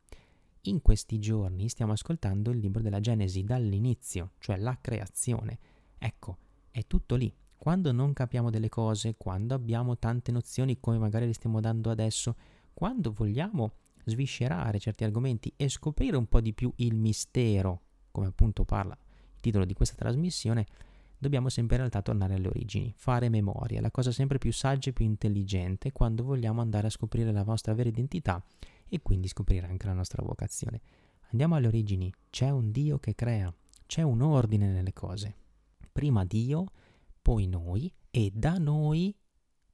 In 0.61 0.81
questi 0.81 1.19
giorni 1.19 1.69
stiamo 1.69 1.91
ascoltando 1.91 2.49
il 2.49 2.57
libro 2.57 2.81
della 2.81 2.99
Genesi 2.99 3.43
dall'inizio, 3.43 4.31
cioè 4.39 4.57
la 4.57 4.75
creazione. 4.81 5.59
Ecco, 5.99 6.37
è 6.71 6.87
tutto 6.87 7.15
lì, 7.15 7.31
quando 7.55 7.91
non 7.91 8.13
capiamo 8.13 8.49
delle 8.49 8.69
cose, 8.69 9.15
quando 9.15 9.53
abbiamo 9.53 9.97
tante 9.99 10.31
nozioni 10.31 10.79
come 10.79 10.97
magari 10.97 11.27
le 11.27 11.33
stiamo 11.33 11.59
dando 11.59 11.91
adesso, 11.91 12.35
quando 12.75 13.13
vogliamo 13.13 13.71
sviscerare 14.03 14.79
certi 14.79 15.05
argomenti 15.05 15.51
e 15.55 15.69
scoprire 15.69 16.17
un 16.17 16.27
po' 16.27 16.41
di 16.41 16.53
più 16.53 16.71
il 16.75 16.93
mistero, 16.93 17.81
come 18.11 18.27
appunto 18.27 18.65
parla 18.65 18.93
il 18.93 19.39
titolo 19.39 19.63
di 19.63 19.73
questa 19.73 19.95
trasmissione, 19.95 20.67
dobbiamo 21.17 21.47
sempre 21.49 21.75
in 21.75 21.81
realtà 21.81 22.01
tornare 22.01 22.35
alle 22.35 22.49
origini, 22.49 22.93
fare 22.97 23.29
memoria, 23.29 23.79
la 23.79 23.91
cosa 23.91 24.11
sempre 24.11 24.37
più 24.37 24.51
saggia 24.51 24.89
e 24.89 24.93
più 24.93 25.05
intelligente 25.05 25.93
quando 25.93 26.23
vogliamo 26.23 26.59
andare 26.61 26.87
a 26.87 26.91
scoprire 26.91 27.31
la 27.31 27.43
nostra 27.43 27.73
vera 27.73 27.89
identità 27.89 28.43
e 28.87 29.01
quindi 29.01 29.29
scoprire 29.29 29.67
anche 29.67 29.87
la 29.87 29.93
nostra 29.93 30.21
vocazione. 30.21 30.81
Andiamo 31.31 31.55
alle 31.55 31.67
origini, 31.67 32.13
c'è 32.29 32.49
un 32.49 32.71
Dio 32.71 32.99
che 32.99 33.15
crea, 33.15 33.51
c'è 33.85 34.01
un 34.01 34.21
ordine 34.21 34.67
nelle 34.67 34.93
cose. 34.93 35.35
Prima 35.93 36.25
Dio, 36.25 36.65
poi 37.21 37.47
noi 37.47 37.91
e 38.11 38.31
da 38.33 38.57
noi 38.57 39.15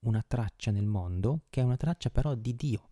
una 0.01 0.23
traccia 0.25 0.71
nel 0.71 0.85
mondo 0.85 1.41
che 1.49 1.61
è 1.61 1.63
una 1.63 1.77
traccia 1.77 2.09
però 2.09 2.35
di 2.35 2.55
Dio, 2.55 2.89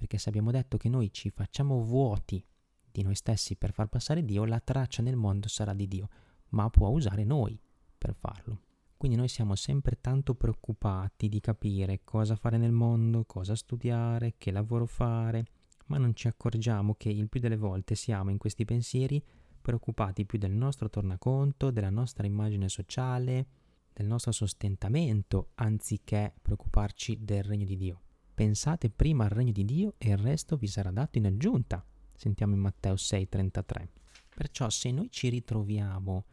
perché 0.00 0.16
se 0.16 0.30
abbiamo 0.30 0.50
detto 0.50 0.78
che 0.78 0.88
noi 0.88 1.12
ci 1.12 1.28
facciamo 1.28 1.82
vuoti 1.82 2.42
di 2.90 3.02
noi 3.02 3.14
stessi 3.14 3.54
per 3.54 3.70
far 3.70 3.88
passare 3.88 4.24
Dio, 4.24 4.46
la 4.46 4.58
traccia 4.58 5.02
nel 5.02 5.14
mondo 5.14 5.46
sarà 5.46 5.74
di 5.74 5.86
Dio, 5.86 6.08
ma 6.48 6.70
può 6.70 6.88
usare 6.88 7.22
noi 7.22 7.60
per 7.98 8.14
farlo. 8.14 8.62
Quindi 8.96 9.18
noi 9.18 9.28
siamo 9.28 9.56
sempre 9.56 10.00
tanto 10.00 10.34
preoccupati 10.34 11.28
di 11.28 11.38
capire 11.40 12.00
cosa 12.02 12.34
fare 12.34 12.56
nel 12.56 12.72
mondo, 12.72 13.26
cosa 13.26 13.54
studiare, 13.54 14.36
che 14.38 14.50
lavoro 14.50 14.86
fare, 14.86 15.44
ma 15.88 15.98
non 15.98 16.14
ci 16.14 16.28
accorgiamo 16.28 16.94
che 16.94 17.10
il 17.10 17.28
più 17.28 17.38
delle 17.38 17.58
volte 17.58 17.94
siamo 17.94 18.30
in 18.30 18.38
questi 18.38 18.64
pensieri 18.64 19.22
preoccupati 19.60 20.24
più 20.24 20.38
del 20.38 20.52
nostro 20.52 20.88
tornaconto, 20.88 21.70
della 21.70 21.90
nostra 21.90 22.26
immagine 22.26 22.70
sociale, 22.70 23.46
del 23.92 24.06
nostro 24.06 24.32
sostentamento 24.32 25.50
anziché 25.56 26.32
preoccuparci 26.40 27.18
del 27.22 27.42
regno 27.42 27.66
di 27.66 27.76
Dio. 27.76 28.00
Pensate 28.40 28.88
prima 28.88 29.24
al 29.24 29.30
regno 29.30 29.52
di 29.52 29.66
Dio 29.66 29.96
e 29.98 30.12
il 30.12 30.16
resto 30.16 30.56
vi 30.56 30.66
sarà 30.66 30.90
dato 30.90 31.18
in 31.18 31.26
aggiunta. 31.26 31.84
Sentiamo 32.16 32.54
in 32.54 32.60
Matteo 32.60 32.94
6:33. 32.94 33.88
Perciò 34.34 34.70
se 34.70 34.90
noi 34.90 35.10
ci 35.10 35.28
ritroviamo 35.28 36.24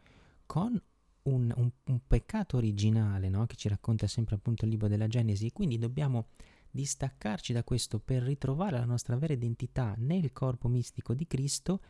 con 0.46 0.82
un, 1.24 1.52
un, 1.54 1.70
un 1.84 2.00
peccato 2.06 2.56
originale 2.56 3.28
no? 3.28 3.44
che 3.44 3.56
ci 3.56 3.68
racconta 3.68 4.06
sempre 4.06 4.36
appunto 4.36 4.64
il 4.64 4.70
libro 4.70 4.88
della 4.88 5.06
Genesi, 5.06 5.52
quindi 5.52 5.76
dobbiamo 5.76 6.28
distaccarci 6.70 7.52
da 7.52 7.62
questo 7.62 7.98
per 7.98 8.22
ritrovare 8.22 8.78
la 8.78 8.86
nostra 8.86 9.14
vera 9.18 9.34
identità 9.34 9.94
nel 9.98 10.32
corpo 10.32 10.68
mistico 10.68 11.12
di 11.12 11.26
Cristo, 11.26 11.82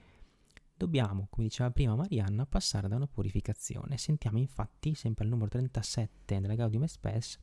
dobbiamo, 0.75 1.29
come 1.31 1.47
diceva 1.47 1.71
prima 1.71 1.95
Marianna, 1.95 2.45
passare 2.45 2.89
da 2.89 2.97
una 2.97 3.07
purificazione. 3.07 3.97
Sentiamo 3.97 4.39
infatti, 4.39 4.97
sempre 4.97 5.23
al 5.23 5.31
numero 5.31 5.49
37 5.49 6.41
della 6.41 6.57
Gaudium 6.57 6.87
Spes, 6.87 7.39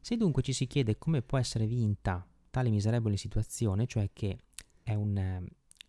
se 0.00 0.16
dunque 0.16 0.42
ci 0.42 0.52
si 0.52 0.66
chiede 0.66 0.98
come 0.98 1.22
può 1.22 1.38
essere 1.38 1.66
vinta 1.66 2.26
tale 2.50 2.70
miserevole 2.70 3.16
situazione, 3.16 3.86
cioè 3.86 4.10
che 4.12 4.38
un, 4.86 5.16
eh, 5.16 5.44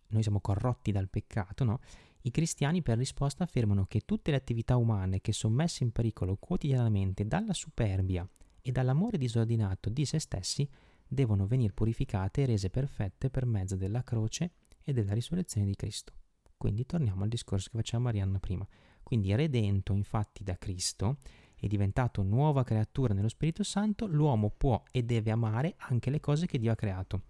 noi 0.08 0.22
siamo 0.22 0.40
corrotti 0.40 0.92
dal 0.92 1.10
peccato, 1.10 1.64
no? 1.64 1.80
I 2.24 2.30
cristiani 2.30 2.84
per 2.84 2.98
risposta 2.98 3.44
affermano 3.44 3.86
che 3.86 4.02
tutte 4.02 4.30
le 4.30 4.38
attività 4.38 4.76
umane 4.76 5.22
che 5.22 5.34
sono 5.34 5.56
messe 5.56 5.84
in 5.84 5.92
pericolo 5.92 6.38
quotidianamente 6.38 7.26
dalla 7.26 7.54
superbia 7.54 8.28
e 8.62 8.72
dall'amore 8.72 9.18
disordinato 9.18 9.90
di 9.90 10.06
se 10.06 10.20
stessi 10.20 10.70
devono 11.08 11.48
venire 11.48 11.74
purificate 11.74 12.44
e 12.44 12.46
rese 12.46 12.70
perfette 12.70 13.32
per 13.32 13.46
mezzo 13.46 13.76
della 13.76 14.04
croce 14.04 14.52
e 14.84 14.94
della 14.94 15.14
risurrezione 15.14 15.66
di 15.66 15.76
Cristo. 15.76 16.14
Quindi 16.58 16.86
torniamo 16.86 17.24
al 17.24 17.30
discorso 17.30 17.70
che 17.72 17.78
faceva 17.78 18.04
Marianna 18.04 18.38
prima. 18.38 18.68
Quindi 19.02 19.34
redento 19.34 19.94
infatti 19.94 20.44
da 20.44 20.58
Cristo 20.60 21.18
e 21.64 21.68
diventato 21.68 22.24
nuova 22.24 22.64
creatura 22.64 23.14
nello 23.14 23.30
Spirito 23.30 23.62
Santo, 23.62 24.08
l'uomo 24.08 24.50
può 24.50 24.82
e 24.92 25.04
deve 25.04 25.30
amare 25.30 25.76
anche 25.78 26.10
le 26.10 26.20
cose 26.20 26.48
che 26.48 26.58
Dio 26.58 26.72
ha 26.72 26.76
creato. 26.76 27.22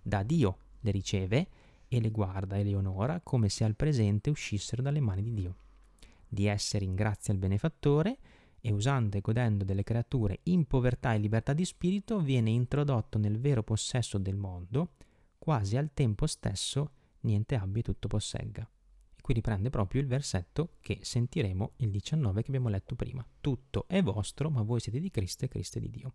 Da 0.00 0.22
Dio 0.22 0.58
le 0.78 0.92
riceve 0.92 1.48
e 1.88 2.00
le 2.00 2.10
guarda 2.10 2.56
e 2.56 2.62
le 2.62 2.76
onora 2.76 3.20
come 3.20 3.48
se 3.48 3.64
al 3.64 3.74
presente 3.74 4.30
uscissero 4.30 4.80
dalle 4.80 5.00
mani 5.00 5.24
di 5.24 5.34
Dio. 5.34 5.56
Di 6.28 6.46
essere 6.46 6.84
in 6.84 6.94
grazia 6.94 7.32
al 7.32 7.40
benefattore 7.40 8.18
e 8.60 8.70
usando 8.70 9.16
e 9.16 9.20
godendo 9.20 9.64
delle 9.64 9.82
creature 9.82 10.38
in 10.44 10.66
povertà 10.66 11.14
e 11.14 11.18
libertà 11.18 11.52
di 11.52 11.64
spirito 11.64 12.20
viene 12.20 12.50
introdotto 12.50 13.18
nel 13.18 13.40
vero 13.40 13.64
possesso 13.64 14.18
del 14.18 14.36
mondo, 14.36 14.92
quasi 15.36 15.76
al 15.76 15.90
tempo 15.92 16.28
stesso 16.28 16.92
niente 17.22 17.56
abbia 17.56 17.80
e 17.80 17.84
tutto 17.84 18.06
possegga. 18.06 18.70
Qui 19.30 19.38
riprende 19.38 19.70
proprio 19.70 20.00
il 20.00 20.08
versetto 20.08 20.72
che 20.80 20.98
sentiremo 21.02 21.74
il 21.76 21.92
19 21.92 22.42
che 22.42 22.48
abbiamo 22.48 22.68
letto 22.68 22.96
prima. 22.96 23.24
Tutto 23.40 23.86
è 23.86 24.02
vostro, 24.02 24.50
ma 24.50 24.62
voi 24.62 24.80
siete 24.80 24.98
di 24.98 25.08
Cristo 25.08 25.44
e 25.44 25.48
Cristo 25.48 25.78
è 25.78 25.80
di 25.80 25.88
Dio. 25.88 26.14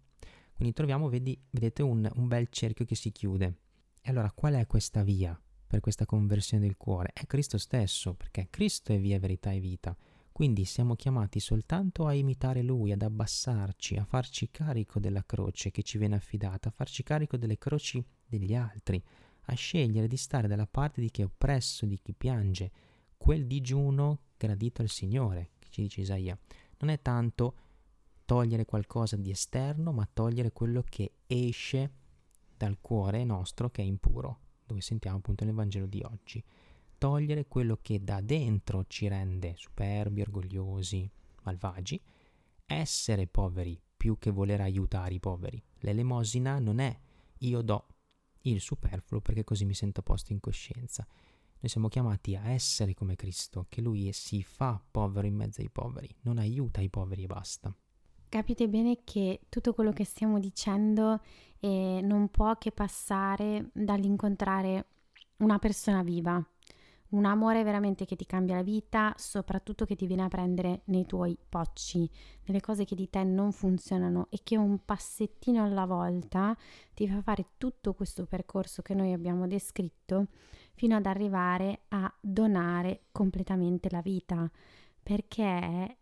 Quindi 0.53 0.73
troviamo, 0.73 1.07
vedi, 1.07 1.41
vedete, 1.51 1.81
un, 1.81 2.11
un 2.13 2.27
bel 2.27 2.49
cerchio 2.49 2.83
che 2.83 2.95
si 2.95 3.13
chiude. 3.13 3.59
E 4.01 4.09
allora 4.09 4.29
qual 4.31 4.55
è 4.55 4.67
questa 4.67 5.01
via 5.01 5.41
per 5.65 5.79
questa 5.79 6.05
conversione 6.05 6.63
del 6.63 6.75
cuore? 6.75 7.11
È 7.13 7.25
Cristo 7.25 7.57
stesso, 7.57 8.15
perché 8.15 8.47
Cristo 8.49 8.91
è 8.91 8.99
via, 8.99 9.17
verità 9.17 9.49
e 9.53 9.61
vita. 9.61 9.95
Quindi 10.33 10.65
siamo 10.65 10.95
chiamati 10.95 11.39
soltanto 11.39 12.07
a 12.07 12.13
imitare 12.13 12.63
Lui, 12.63 12.91
ad 12.91 13.01
abbassarci, 13.01 13.95
a 13.95 14.03
farci 14.03 14.51
carico 14.51 14.99
della 14.99 15.23
croce 15.25 15.71
che 15.71 15.83
ci 15.83 15.97
viene 15.97 16.15
affidata, 16.15 16.67
a 16.67 16.73
farci 16.75 17.01
carico 17.01 17.37
delle 17.37 17.57
croci 17.57 18.05
degli 18.25 18.53
altri, 18.53 19.01
a 19.43 19.53
scegliere 19.53 20.09
di 20.09 20.17
stare 20.17 20.49
dalla 20.49 20.67
parte 20.67 20.99
di 20.99 21.09
chi 21.09 21.21
è 21.21 21.23
oppresso, 21.23 21.85
di 21.85 21.97
chi 21.97 22.11
piange, 22.11 22.71
quel 23.17 23.45
digiuno 23.45 24.19
gradito 24.37 24.81
al 24.81 24.89
Signore, 24.89 25.51
che 25.59 25.67
ci 25.69 25.81
dice 25.81 26.01
Isaia. 26.01 26.37
Non 26.79 26.89
è 26.89 27.01
tanto 27.01 27.55
togliere 28.25 28.65
qualcosa 28.65 29.15
di 29.15 29.29
esterno, 29.29 29.91
ma 29.91 30.07
togliere 30.11 30.51
quello 30.51 30.83
che 30.87 31.13
esce 31.27 31.91
dal 32.55 32.79
cuore 32.81 33.23
nostro 33.23 33.69
che 33.69 33.81
è 33.81 33.85
impuro, 33.85 34.39
dove 34.65 34.81
sentiamo 34.81 35.17
appunto 35.17 35.45
nel 35.45 35.53
Vangelo 35.53 35.85
di 35.85 36.01
oggi. 36.03 36.43
Togliere 36.97 37.47
quello 37.47 37.77
che 37.81 38.03
da 38.03 38.21
dentro 38.21 38.85
ci 38.87 39.07
rende 39.07 39.53
superbi, 39.57 40.21
orgogliosi, 40.21 41.09
malvagi, 41.43 42.01
essere 42.65 43.27
poveri 43.27 43.79
più 43.95 44.17
che 44.17 44.31
voler 44.31 44.61
aiutare 44.61 45.13
i 45.13 45.19
poveri. 45.19 45.61
L'elemosina 45.79 46.59
non 46.59 46.79
è 46.79 46.97
io 47.39 47.61
do 47.61 47.87
il 48.41 48.61
superfluo 48.61 49.21
perché 49.21 49.43
così 49.43 49.65
mi 49.65 49.73
sento 49.73 50.01
posto 50.01 50.31
in 50.31 50.39
coscienza. 50.39 51.05
Noi 51.65 51.73
siamo 51.73 51.89
chiamati 51.89 52.35
a 52.35 52.51
essere 52.51 52.93
come 52.93 53.15
Cristo, 53.15 53.65
che 53.67 53.81
Lui 53.81 54.11
si 54.13 54.43
fa 54.43 54.79
povero 54.91 55.25
in 55.25 55.33
mezzo 55.33 55.61
ai 55.61 55.71
poveri, 55.71 56.15
non 56.21 56.37
aiuta 56.37 56.79
i 56.79 56.91
poveri 56.91 57.23
e 57.23 57.25
basta. 57.25 57.75
Capite 58.29 58.69
bene 58.69 58.99
che 59.03 59.39
tutto 59.49 59.73
quello 59.73 59.91
che 59.91 60.05
stiamo 60.05 60.37
dicendo 60.37 61.19
eh, 61.59 62.01
non 62.03 62.29
può 62.29 62.55
che 62.59 62.71
passare 62.71 63.71
dall'incontrare 63.73 64.85
una 65.37 65.57
persona 65.57 66.03
viva, 66.03 66.39
un 67.09 67.25
amore 67.25 67.63
veramente 67.63 68.05
che 68.05 68.15
ti 68.15 68.27
cambia 68.27 68.57
la 68.57 68.61
vita, 68.61 69.15
soprattutto 69.17 69.85
che 69.85 69.95
ti 69.95 70.05
viene 70.05 70.21
a 70.21 70.27
prendere 70.27 70.81
nei 70.85 71.07
tuoi 71.07 71.35
pocci, 71.49 72.07
nelle 72.43 72.61
cose 72.61 72.85
che 72.85 72.93
di 72.93 73.09
te 73.09 73.23
non 73.23 73.51
funzionano 73.51 74.27
e 74.29 74.41
che 74.43 74.55
un 74.55 74.85
passettino 74.85 75.63
alla 75.63 75.85
volta 75.85 76.55
ti 76.93 77.07
fa 77.07 77.23
fare 77.23 77.53
tutto 77.57 77.95
questo 77.95 78.27
percorso 78.27 78.83
che 78.83 78.93
noi 78.93 79.13
abbiamo 79.13 79.47
descritto 79.47 80.27
fino 80.75 80.95
ad 80.95 81.05
arrivare 81.05 81.83
a 81.89 82.13
donare 82.21 83.05
completamente 83.11 83.89
la 83.89 84.01
vita, 84.01 84.49
perché 85.01 85.97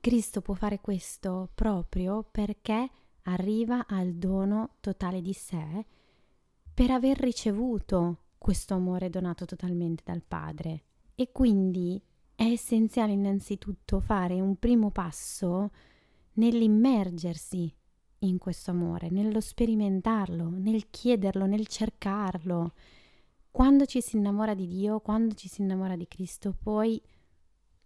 Cristo 0.00 0.40
può 0.40 0.54
fare 0.54 0.80
questo 0.80 1.50
proprio 1.54 2.26
perché 2.30 2.88
arriva 3.22 3.86
al 3.86 4.14
dono 4.14 4.76
totale 4.80 5.20
di 5.20 5.32
sé 5.32 5.84
per 6.72 6.90
aver 6.90 7.18
ricevuto 7.18 8.24
questo 8.38 8.74
amore 8.74 9.10
donato 9.10 9.44
totalmente 9.44 10.02
dal 10.04 10.22
Padre. 10.22 10.84
E 11.14 11.32
quindi 11.32 12.00
è 12.34 12.44
essenziale 12.44 13.12
innanzitutto 13.12 13.98
fare 13.98 14.40
un 14.40 14.56
primo 14.56 14.90
passo 14.90 15.70
nell'immergersi 16.34 17.74
in 18.20 18.38
questo 18.38 18.70
amore, 18.70 19.10
nello 19.10 19.40
sperimentarlo, 19.40 20.48
nel 20.48 20.88
chiederlo, 20.90 21.46
nel 21.46 21.66
cercarlo. 21.66 22.72
Quando 23.58 23.86
ci 23.86 24.00
si 24.00 24.16
innamora 24.16 24.54
di 24.54 24.68
Dio, 24.68 25.00
quando 25.00 25.34
ci 25.34 25.48
si 25.48 25.62
innamora 25.62 25.96
di 25.96 26.06
Cristo, 26.06 26.52
poi 26.52 27.02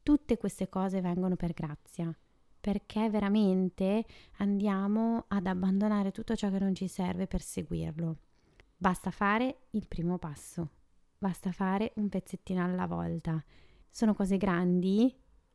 tutte 0.03 0.37
queste 0.37 0.69
cose 0.69 1.01
vengono 1.01 1.35
per 1.35 1.55
grazia, 1.55 2.15
perché 2.61 3.09
veramente 3.09 4.05
andiamo 4.37 5.25
ad 5.29 5.47
abbandonare 5.47 6.11
tutto 6.11 6.37
ciò 6.37 6.51
che 6.51 6.59
non 6.59 6.75
ci 6.75 6.89
serve 6.89 7.27
per 7.27 7.41
seguirlo. 7.41 8.19
Basta 8.77 9.11
fare 9.11 9.69
il 9.71 9.89
primo 9.89 10.19
passo, 10.19 10.69
basta 11.17 11.53
fare 11.53 11.93
un 11.97 12.11
pezzettino 12.11 12.63
alla 12.63 12.87
volta. 12.87 13.43
Sono 13.89 14.13
cose 14.13 14.37
grandi, 14.37 15.11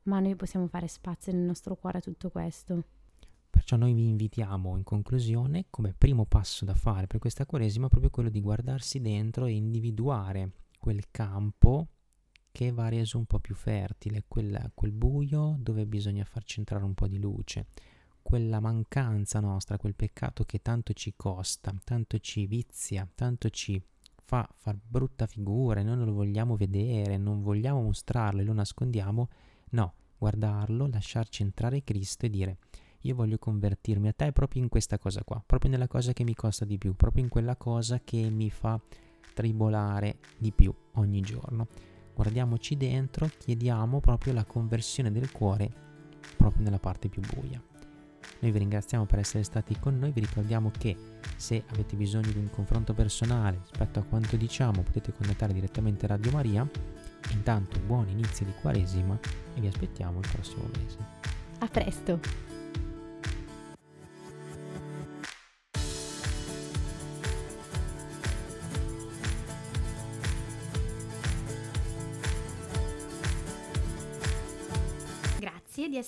ma 0.05 0.19
noi 0.19 0.35
possiamo 0.35 0.65
fare 0.65 0.87
spazio 0.87 1.31
nel 1.31 1.43
nostro 1.43 1.75
cuore 1.75 1.99
a 1.99 2.01
tutto 2.01 2.31
questo. 2.31 2.85
Perciò 3.67 3.83
noi 3.83 3.95
vi 3.95 4.07
invitiamo 4.07 4.77
in 4.77 4.83
conclusione 4.83 5.65
come 5.69 5.93
primo 5.93 6.23
passo 6.23 6.63
da 6.63 6.73
fare 6.73 7.05
per 7.05 7.19
questa 7.19 7.45
Quaresima 7.45 7.89
proprio 7.89 8.09
quello 8.09 8.29
di 8.29 8.39
guardarsi 8.39 9.01
dentro 9.01 9.45
e 9.45 9.51
individuare 9.51 10.51
quel 10.79 11.03
campo 11.11 11.89
che 12.49 12.71
va 12.71 12.87
reso 12.87 13.17
un 13.17 13.25
po' 13.25 13.39
più 13.39 13.55
fertile, 13.55 14.23
quel, 14.25 14.71
quel 14.73 14.93
buio 14.93 15.57
dove 15.59 15.85
bisogna 15.85 16.23
farci 16.23 16.59
entrare 16.59 16.85
un 16.85 16.93
po' 16.93 17.09
di 17.09 17.19
luce, 17.19 17.65
quella 18.21 18.61
mancanza 18.61 19.41
nostra, 19.41 19.77
quel 19.77 19.95
peccato 19.95 20.45
che 20.45 20.61
tanto 20.61 20.93
ci 20.93 21.15
costa, 21.17 21.75
tanto 21.83 22.19
ci 22.19 22.45
vizia, 22.45 23.05
tanto 23.13 23.49
ci 23.49 23.83
fa 24.23 24.47
far 24.55 24.79
brutta 24.81 25.25
figura 25.25 25.81
e 25.81 25.83
noi 25.83 25.97
non 25.97 26.05
lo 26.05 26.13
vogliamo 26.13 26.55
vedere, 26.55 27.17
non 27.17 27.41
vogliamo 27.41 27.81
mostrarlo 27.81 28.39
e 28.39 28.45
lo 28.45 28.53
nascondiamo, 28.53 29.27
no, 29.71 29.93
guardarlo, 30.17 30.87
lasciarci 30.87 31.41
entrare 31.41 31.83
Cristo 31.83 32.27
e 32.27 32.29
dire 32.29 32.57
io 33.01 33.15
voglio 33.15 33.37
convertirmi 33.37 34.07
a 34.07 34.13
te 34.13 34.31
proprio 34.31 34.61
in 34.61 34.69
questa 34.69 34.97
cosa 34.97 35.23
qua, 35.23 35.41
proprio 35.45 35.71
nella 35.71 35.87
cosa 35.87 36.13
che 36.13 36.23
mi 36.23 36.35
costa 36.35 36.65
di 36.65 36.77
più, 36.77 36.95
proprio 36.95 37.23
in 37.23 37.29
quella 37.29 37.55
cosa 37.55 38.01
che 38.03 38.29
mi 38.29 38.49
fa 38.49 38.79
tribolare 39.33 40.17
di 40.37 40.51
più 40.51 40.73
ogni 40.93 41.21
giorno. 41.21 41.67
Guardiamoci 42.13 42.75
dentro, 42.75 43.29
chiediamo 43.37 43.99
proprio 43.99 44.33
la 44.33 44.45
conversione 44.45 45.11
del 45.11 45.31
cuore 45.31 45.85
proprio 46.35 46.63
nella 46.63 46.79
parte 46.79 47.09
più 47.09 47.21
buia. 47.21 47.61
Noi 48.39 48.51
vi 48.51 48.59
ringraziamo 48.59 49.05
per 49.05 49.19
essere 49.19 49.43
stati 49.43 49.77
con 49.79 49.97
noi, 49.97 50.11
vi 50.11 50.19
ricordiamo 50.19 50.71
che 50.77 50.95
se 51.37 51.63
avete 51.67 51.95
bisogno 51.95 52.31
di 52.31 52.37
un 52.37 52.49
confronto 52.49 52.93
personale 52.93 53.61
rispetto 53.61 53.99
a 53.99 54.03
quanto 54.03 54.35
diciamo 54.35 54.81
potete 54.81 55.13
contattare 55.13 55.53
direttamente 55.53 56.07
Radio 56.07 56.31
Maria. 56.31 56.67
Intanto 57.31 57.79
buon 57.79 58.09
inizio 58.09 58.45
di 58.45 58.53
Quaresima 58.61 59.17
e 59.55 59.59
vi 59.59 59.67
aspettiamo 59.67 60.19
il 60.19 60.27
prossimo 60.31 60.69
mese. 60.75 60.97
A 61.59 61.67
presto! 61.67 62.56